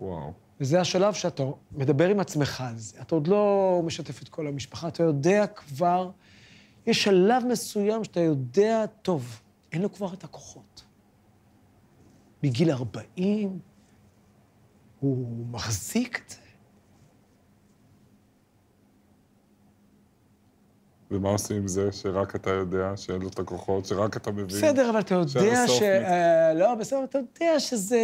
וואו. 0.00 0.32
וזה 0.60 0.80
השלב 0.80 1.14
שאתה 1.14 1.42
מדבר 1.72 2.08
עם 2.08 2.20
עצמך 2.20 2.60
על 2.60 2.76
זה. 2.76 3.00
אתה 3.00 3.14
עוד 3.14 3.26
לא 3.26 3.80
משתף 3.84 4.22
את 4.22 4.28
כל 4.28 4.46
המשפחה, 4.46 4.88
אתה 4.88 5.02
יודע 5.02 5.46
כבר, 5.46 6.10
יש 6.86 7.04
שלב 7.04 7.42
מסוים 7.48 8.04
שאתה 8.04 8.20
יודע, 8.20 8.86
טוב, 9.02 9.40
אין 9.72 9.82
לו 9.82 9.92
כבר 9.92 10.14
את 10.14 10.24
הכוחות. 10.24 10.84
מגיל 12.42 12.70
40, 12.70 13.58
הוא 15.00 15.46
מחזיק 15.46 16.20
את 16.24 16.30
זה. 16.30 16.43
ומה 21.14 21.28
עושים 21.28 21.56
עם 21.56 21.68
זה 21.68 21.92
שרק 21.92 22.36
אתה 22.36 22.50
יודע, 22.50 22.92
שאין 22.96 23.22
לו 23.22 23.28
את 23.28 23.38
הכוחות, 23.38 23.86
שרק 23.86 24.16
אתה 24.16 24.30
מבין? 24.30 24.46
בסדר, 24.46 24.90
אבל 24.90 25.00
אתה 25.00 25.14
יודע 25.14 25.68
ש... 25.68 25.82
אה, 25.82 26.54
לא, 26.54 26.74
בסדר, 26.74 27.04
אתה 27.04 27.18
יודע 27.18 27.60
שזה... 27.60 28.00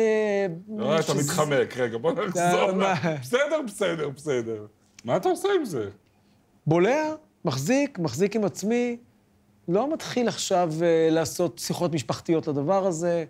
לא, 0.76 0.98
אתה 0.98 1.14
מתחמק. 1.14 1.76
רגע, 1.76 1.98
בוא 1.98 2.12
נחזור. 2.12 2.72
בסדר, 3.20 3.62
בסדר, 3.66 4.08
בסדר. 4.08 4.66
מה 5.04 5.16
אתה 5.16 5.28
עושה 5.28 5.48
עם 5.58 5.64
זה? 5.64 5.88
בולע, 6.66 7.14
מחזיק, 7.44 7.98
מחזיק 7.98 8.36
עם 8.36 8.44
עצמי. 8.44 8.96
לא 9.68 9.92
מתחיל 9.92 10.28
עכשיו 10.28 10.72
אה, 10.82 11.08
לעשות 11.10 11.58
שיחות 11.58 11.92
משפחתיות 11.92 12.48
לדבר 12.48 12.86
הזה. 12.86 13.24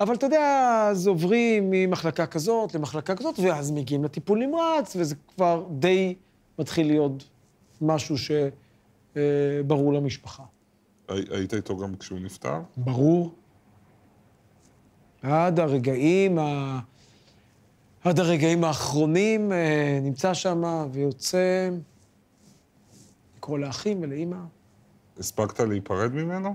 אבל 0.00 0.14
אתה 0.14 0.26
יודע, 0.26 0.86
אז 0.90 1.06
עוברים 1.06 1.70
ממחלקה 1.70 2.26
כזאת 2.26 2.74
למחלקה 2.74 3.16
כזאת, 3.16 3.38
ואז 3.38 3.70
מגיעים 3.70 4.04
לטיפול 4.04 4.38
נמרץ, 4.38 4.96
וזה 4.96 5.14
כבר 5.34 5.64
די 5.70 6.14
מתחיל 6.58 6.86
להיות 6.86 7.24
משהו 7.80 8.18
שברור 9.20 9.92
למשפחה. 9.92 10.42
הי- 11.08 11.24
היית 11.30 11.54
איתו 11.54 11.76
גם 11.76 11.96
כשהוא 11.96 12.18
נפטר? 12.20 12.60
ברור. 12.76 13.34
עד 15.22 15.60
הרגעים, 15.60 16.38
ה... 16.38 16.80
עד 18.04 18.18
הרגעים 18.20 18.64
האחרונים 18.64 19.52
אה, 19.52 19.98
נמצא 20.02 20.34
שם 20.34 20.62
ויוצא 20.92 21.70
לקרוא 23.36 23.58
לאחים 23.58 24.02
ולאימא. 24.02 24.36
הספקת 25.18 25.60
להיפרד 25.60 26.12
ממנו? 26.12 26.54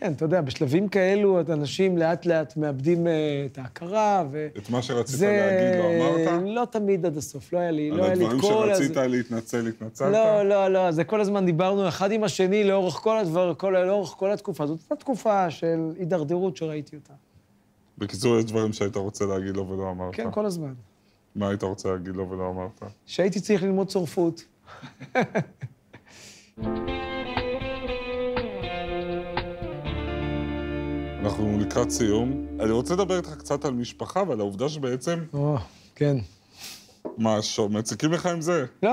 כן, 0.00 0.12
אתה 0.12 0.24
יודע, 0.24 0.40
בשלבים 0.40 0.88
כאלו 0.88 1.40
אנשים 1.48 1.98
לאט-לאט 1.98 2.56
מאבדים 2.56 3.06
אה, 3.06 3.12
את 3.52 3.58
ההכרה, 3.58 4.24
ו... 4.30 4.48
את 4.58 4.70
מה 4.70 4.82
שרצית 4.82 5.20
להגיד 5.20 5.78
לא 5.78 5.84
אמרת? 5.84 6.42
לא 6.46 6.64
תמיד 6.70 7.06
עד 7.06 7.16
הסוף, 7.16 7.52
לא 7.52 7.58
היה 7.58 7.70
לי, 7.70 7.90
על 7.90 7.96
לא 7.96 8.04
היה 8.04 8.14
לי 8.14 8.26
את 8.26 8.30
הדברים 8.32 8.54
כל... 8.54 8.68
שרצית 8.68 8.90
הזה- 8.90 9.06
להתנצל, 9.06 9.66
התנצלת? 9.66 10.12
לא, 10.12 10.42
לא, 10.42 10.68
לא, 10.68 10.90
זה 10.90 11.04
כל 11.04 11.20
הזמן 11.20 11.46
דיברנו 11.46 11.88
אחד 11.88 12.12
עם 12.12 12.24
השני 12.24 12.64
לאורך 12.64 12.94
כל 12.94 13.18
הדבר, 13.18 13.54
כל, 13.54 13.74
לאורך 13.86 14.08
כל 14.08 14.32
התקופה. 14.32 14.66
זאת 14.66 14.78
הייתה 14.80 14.96
תקופה 14.96 15.50
של 15.50 15.90
הידרדרות 15.98 16.56
שראיתי 16.56 16.96
אותה. 16.96 17.12
בקיצור, 17.98 18.38
יש 18.38 18.44
דברים 18.44 18.72
שהיית 18.72 18.96
רוצה 18.96 19.26
להגיד 19.26 19.56
לו 19.56 19.68
ולא 19.68 19.90
אמרת. 19.90 20.14
כן, 20.14 20.30
כל 20.30 20.46
הזמן. 20.46 20.72
מה 21.34 21.48
היית 21.48 21.62
רוצה 21.62 21.92
להגיד 21.92 22.16
לו 22.16 22.30
ולא 22.30 22.50
אמרת? 22.50 22.82
שהייתי 23.06 23.40
צריך 23.40 23.62
ללמוד 23.62 23.88
צורפות. 23.88 24.44
אנחנו 31.28 31.58
לקראת 31.58 31.90
סיום. 31.90 32.46
אני 32.60 32.70
רוצה 32.70 32.94
לדבר 32.94 33.16
איתך 33.16 33.34
קצת 33.38 33.64
על 33.64 33.74
משפחה 33.74 34.22
ועל 34.28 34.40
העובדה 34.40 34.68
שבעצם... 34.68 35.24
או, 35.32 35.56
כן. 35.94 36.16
מה, 37.18 37.38
מציקים 37.70 38.12
לך 38.12 38.26
עם 38.26 38.40
זה? 38.40 38.64
לא, 38.82 38.90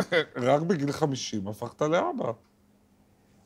רק 0.36 0.62
בגיל 0.62 0.92
50 0.92 1.48
הפכת 1.48 1.82
לאבא. 1.82 2.32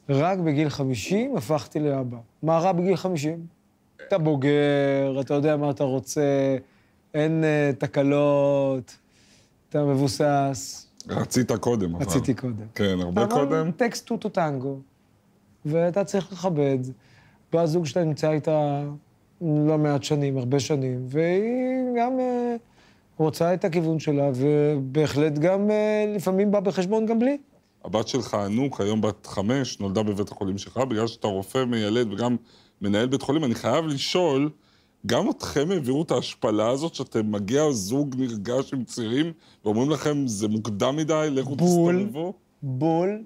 רק 0.09 0.39
בגיל 0.39 0.69
50 0.69 1.37
הפכתי 1.37 1.81
לאבא. 1.81 2.17
מה 2.43 2.59
רע 2.59 2.73
בגיל 2.73 2.97
50? 2.97 3.47
אתה 4.09 4.19
בוגר, 4.19 5.21
אתה 5.21 5.35
יודע 5.35 5.57
מה 5.57 5.71
אתה 5.71 5.85
רוצה, 5.85 6.57
אין 7.15 7.45
uh, 7.45 7.77
תקלות, 7.77 8.97
אתה 9.69 9.85
מבוסס. 9.85 10.89
רצית 11.09 11.53
קודם, 11.53 11.95
אבל. 11.95 12.05
רציתי 12.05 12.35
קודם. 12.35 12.67
כן, 12.75 12.99
הרבה 13.01 13.27
קודם. 13.27 13.53
אבל 13.53 13.71
טקסט 13.71 14.07
טוטו 14.07 14.29
טנגו, 14.29 14.79
ואתה 15.67 16.05
צריך 16.05 16.33
לכבד. 16.33 16.79
והזוג 17.53 17.87
שלה 17.87 18.05
נמצא 18.05 18.31
איתה 18.31 18.83
לא 19.41 19.79
מעט 19.79 20.05
שנים, 20.05 20.39
הרבה 20.39 20.61
שנים, 20.61 21.05
והיא 21.09 21.43
גם 21.97 22.21
אה, 22.21 22.57
רוצה 23.17 23.55
את 23.55 23.65
הכיוון 23.65 23.99
שלה, 23.99 24.31
ובהחלט 24.35 25.39
גם 25.39 25.71
אה, 25.71 26.05
לפעמים 26.17 26.51
בא 26.51 26.61
בחשבון 26.61 27.07
גם 27.07 27.19
בלי. 27.19 27.39
הבת 27.85 28.09
שלך, 28.09 28.35
ענוק, 28.35 28.81
היום 28.81 29.01
בת 29.01 29.27
חמש, 29.27 29.81
נולדה 29.81 30.03
בבית 30.03 30.29
החולים 30.29 30.59
שלך, 30.59 30.77
בגלל 30.77 31.07
שאתה 31.07 31.27
רופא 31.27 31.65
מיילד 31.65 32.13
וגם 32.13 32.37
מנהל 32.81 33.07
בית 33.07 33.23
חולים. 33.23 33.45
אני 33.45 33.55
חייב 33.55 33.87
לשאול, 33.87 34.51
גם 35.07 35.31
אתכם 35.31 35.71
העבירו 35.71 36.03
את 36.03 36.11
ההשפלה 36.11 36.69
הזאת, 36.69 36.95
שאתם 36.95 37.33
מגיע 37.33 37.71
זוג 37.71 38.15
נרגש 38.19 38.75
עם 38.75 38.85
צירים, 38.85 39.33
ואומרים 39.65 39.91
לכם, 39.91 40.27
זה 40.27 40.49
מוקדם 40.49 40.97
מדי, 40.97 41.29
לכו 41.31 41.57
בול. 41.57 41.97
תסתובבו? 41.97 42.33
בול. 42.63 43.23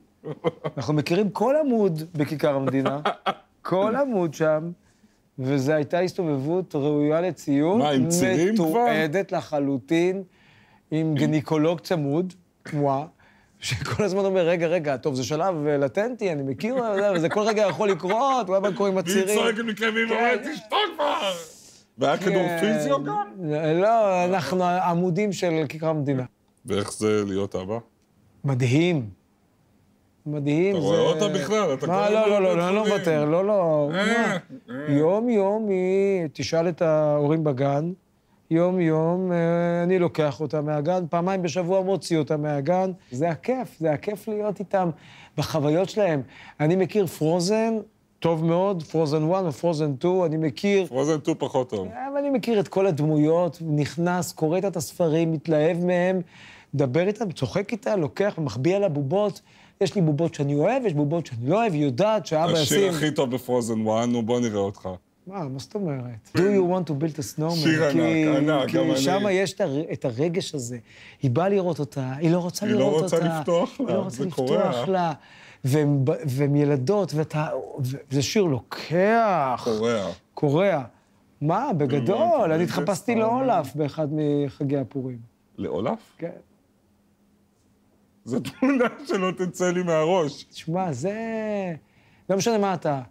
אנחנו 0.76 0.94
מכירים 0.94 1.30
כל 1.30 1.54
עמוד 1.64 2.02
בכיכר 2.14 2.54
המדינה, 2.54 3.00
כל 3.62 3.96
עמוד 3.96 4.34
שם, 4.34 4.70
וזו 5.38 5.72
הייתה 5.72 6.00
הסתובבות 6.00 6.74
ראויה 6.74 7.20
לציון. 7.20 7.78
מה, 7.78 7.90
עם 7.90 8.08
צירים 8.08 8.56
כבר? 8.56 8.66
מתועדת 8.66 9.32
לחלוטין, 9.32 10.22
עם 10.90 11.14
גניקולוג 11.14 11.80
צמוד, 11.80 12.34
מואה, 12.72 13.04
שכל 13.60 14.04
הזמן 14.04 14.24
אומר, 14.24 14.48
רגע, 14.48 14.66
רגע, 14.66 14.96
טוב, 14.96 15.14
זה 15.14 15.24
שלב 15.24 15.66
אה, 15.66 15.76
לטנטי, 15.78 16.32
אני 16.32 16.42
מכיר, 16.42 16.76
יודע, 16.76 17.12
וזה 17.14 17.28
כל 17.28 17.40
רגע 17.40 17.62
יכול 17.62 17.90
לקרות, 17.90 18.48
מה 18.48 18.60
מה 18.60 18.76
קורה 18.76 18.88
עם 18.88 18.94
והיא 18.96 19.04
הצירים? 19.06 19.38
צועקת 19.38 19.58
מכאבים 19.58 20.08
כן. 20.08 20.14
ואומרת, 20.14 20.40
תשתוק 20.40 20.78
כבר! 20.94 21.32
והיה 21.98 22.18
כדור 22.18 22.48
כן. 22.48 22.58
פיזיו 22.60 23.04
גם? 23.04 23.26
לא, 23.80 24.24
אנחנו 24.24 24.64
עמודים 24.64 25.32
של 25.32 25.64
כיכר 25.68 25.88
המדינה. 25.88 26.24
ואיך 26.66 26.92
זה 26.92 27.24
להיות 27.26 27.54
אבא? 27.54 27.78
מדהים. 28.44 29.21
מדהים. 30.26 30.76
אתה. 30.76 30.84
רואה 30.84 31.00
אותה 31.00 31.28
בכלל? 31.28 31.74
אתה 31.74 31.86
מה, 31.86 32.10
לא, 32.10 32.30
לא, 32.30 32.42
לא, 32.42 32.56
לא, 32.56 32.68
אני 32.68 32.76
לא. 32.76 32.84
מוותר, 32.84 33.24
לא, 33.24 33.44
לא. 33.44 33.90
אה, 33.94 34.38
מה? 34.68 34.84
יום-יום 34.88 35.68
היא, 35.68 36.28
תשאל 36.32 36.68
את 36.68 36.82
ההורים 36.82 37.44
בגן, 37.44 37.92
יום-יום 38.50 39.32
אה, 39.32 39.82
אני 39.82 39.98
לוקח 39.98 40.40
אותה 40.40 40.60
מהגן, 40.60 41.04
פעמיים 41.10 41.42
בשבוע 41.42 41.80
מוציא 41.82 42.18
אותה 42.18 42.36
מהגן. 42.36 42.90
זה 43.10 43.30
הכיף, 43.30 43.76
זה 43.78 43.92
הכיף 43.92 44.28
להיות 44.28 44.58
איתם 44.58 44.90
בחוויות 45.38 45.88
שלהם. 45.88 46.22
אני 46.60 46.76
מכיר 46.76 47.06
פרוזן 47.06 47.78
טוב 48.18 48.44
מאוד, 48.44 48.82
פרוזן 48.82 49.30
1 49.32 49.44
ופרוזן 49.46 49.94
2, 49.98 50.24
אני 50.24 50.36
מכיר... 50.36 50.86
פרוזן 50.86 51.20
2 51.20 51.36
פחות 51.38 51.70
טוב. 51.70 51.88
אבל 51.88 52.18
אני 52.18 52.30
מכיר 52.30 52.60
את 52.60 52.68
כל 52.68 52.86
הדמויות, 52.86 53.58
נכנס, 53.60 54.32
קורא 54.32 54.58
את 54.58 54.76
הספרים, 54.76 55.32
מתלהב 55.32 55.84
מהם, 55.84 56.20
מדבר 56.74 57.06
איתם, 57.06 57.32
צוחק 57.32 57.72
איתה, 57.72 57.96
לוקח 57.96 58.34
ומחביא 58.38 58.76
על 58.76 58.84
הבובות. 58.84 59.40
יש 59.82 59.94
לי 59.94 60.00
בובות 60.02 60.34
שאני 60.34 60.54
אוהב, 60.54 60.86
יש 60.86 60.92
בובות 60.94 61.26
שאני 61.26 61.48
לא 61.50 61.56
אוהב, 61.56 61.72
היא 61.72 61.84
יודעת 61.84 62.26
שאבא 62.26 62.52
השיר 62.52 62.78
ישים... 62.78 62.90
הכי 62.94 63.10
טוב 63.10 63.30
בפרוזן 63.34 63.86
1, 63.88 64.08
נו 64.08 64.22
בוא 64.22 64.40
נראה 64.40 64.58
אותך. 64.60 64.88
מה, 65.26 65.44
מה 65.48 65.58
זאת 65.58 65.74
אומרת? 65.74 66.30
Do 66.36 66.40
you 66.40 66.72
want 66.72 66.88
to 66.90 67.02
build 67.02 67.16
a 67.18 67.38
snowman? 67.38 67.54
שיר 67.54 67.84
ענק, 67.84 68.36
ענק, 68.36 68.70
גם 68.72 68.84
אני. 68.84 68.94
כי 68.94 69.00
שם 69.02 69.20
יש 69.30 69.52
את 69.52 69.60
הר- 69.60 69.92
את 69.92 70.04
הרגש 70.04 70.54
הזה. 70.54 70.78
היא 71.22 71.30
באה 71.30 71.48
לראות 71.48 71.78
אותה, 71.80 72.12
היא 72.18 72.30
לא 72.30 72.38
רוצה 72.38 72.66
היא 72.66 72.74
לא 72.74 72.80
לראות 72.80 73.02
רוצה 73.02 73.16
אותה. 73.16 73.38
לפתוח 73.40 73.80
לה, 73.80 73.86
היא 73.88 73.96
לא 73.96 74.02
רוצה 74.02 74.16
זה 74.16 74.24
לפתוח. 74.26 74.88
לה. 74.88 75.12
והן 75.64 76.56
ילדות, 76.56 77.14
ואתה... 77.14 77.46
וזה 78.10 78.22
שיר 78.22 78.42
לוקח, 78.44 79.60
קורע. 79.64 80.06
קורע. 80.34 80.82
מה, 81.40 81.70
בגדול, 81.76 82.52
אני 82.52 82.60
a 82.62 82.66
התחפשתי. 82.66 83.14
לאולף 83.14 83.74
באחד 83.76 84.08
מחגי 84.12 84.76
הפורים. 84.76 85.18
לאולף? 85.58 85.98
כן. 86.18 86.30
זו 88.24 88.40
תמונה 88.40 88.84
שלא 89.06 89.30
תצא 89.30 89.70
לי 89.70 89.82
מהראש. 89.82 90.44
תשמע, 90.44 90.92
זה... 90.92 91.14
לא 92.30 92.36
משנה 92.36 92.58
מה 92.58 92.74
אתה. 92.74 93.02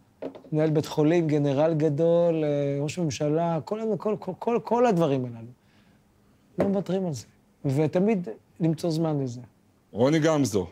מנהל 0.52 0.70
בית 0.70 0.86
חולים, 0.86 1.28
גנרל 1.28 1.74
גדול, 1.74 2.44
אה, 2.44 2.78
ראש 2.82 3.00
ממשלה, 3.00 3.60
כל, 3.66 3.80
כל, 3.98 4.16
כל, 4.20 4.34
כל, 4.40 4.60
כל 4.64 4.86
הדברים 4.86 5.26
הללו. 5.26 5.52
לא 6.60 6.68
מוותרים 6.68 7.06
על 7.06 7.14
זה. 7.14 7.26
ותמיד 7.66 8.28
למצוא 8.60 8.92
זמן 8.92 9.24
לזה. 9.24 9.42
רוני 9.92 10.20
גמזו, 10.20 10.68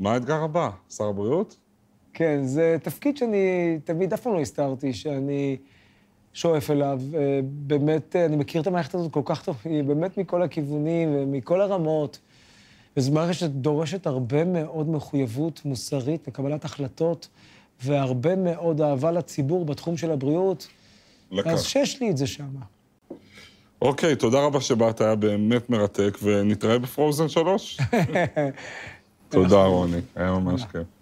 מה 0.00 0.12
האתגר 0.12 0.42
הבא? 0.42 0.70
שר 0.90 1.04
הבריאות? 1.04 1.56
כן, 2.12 2.40
זה 2.44 2.76
תפקיד 2.82 3.16
שאני 3.16 3.78
תמיד, 3.84 4.12
אף 4.12 4.20
פעם 4.20 4.34
לא 4.34 4.40
הסתרתי, 4.40 4.92
שאני 4.92 5.56
שואף 6.32 6.70
אליו. 6.70 7.00
אה, 7.14 7.40
באמת, 7.44 8.16
אה, 8.16 8.26
אני 8.26 8.36
מכיר 8.36 8.62
את 8.62 8.66
המערכת 8.66 8.94
הזאת 8.94 9.12
כל 9.12 9.22
כך 9.24 9.44
טוב, 9.44 9.56
היא 9.64 9.84
באמת 9.84 10.18
מכל 10.18 10.42
הכיוונים 10.42 11.08
ומכל 11.14 11.60
הרמות. 11.60 12.18
וזו 12.96 13.12
מערכת 13.12 13.34
שדורשת 13.34 14.06
הרבה 14.06 14.44
מאוד 14.44 14.88
מחויבות 14.88 15.60
מוסרית 15.64 16.28
לקבלת 16.28 16.64
החלטות, 16.64 17.28
והרבה 17.82 18.36
מאוד 18.36 18.80
אהבה 18.80 19.12
לציבור 19.12 19.64
בתחום 19.64 19.96
של 19.96 20.10
הבריאות. 20.10 20.68
לקח. 21.30 21.50
אז 21.50 21.64
שיש 21.64 22.00
לי 22.00 22.10
את 22.10 22.16
זה 22.16 22.26
שם. 22.26 22.48
אוקיי, 23.82 24.16
תודה 24.16 24.40
רבה 24.44 24.60
שבאת, 24.60 25.00
היה 25.00 25.14
באמת 25.14 25.70
מרתק, 25.70 26.18
ונתראה 26.22 26.78
בפרוזן 26.78 27.28
3. 27.28 27.80
תודה, 29.28 29.64
רוני, 29.64 30.00
היה 30.14 30.32
ממש 30.32 30.64
כיף. 30.72 30.99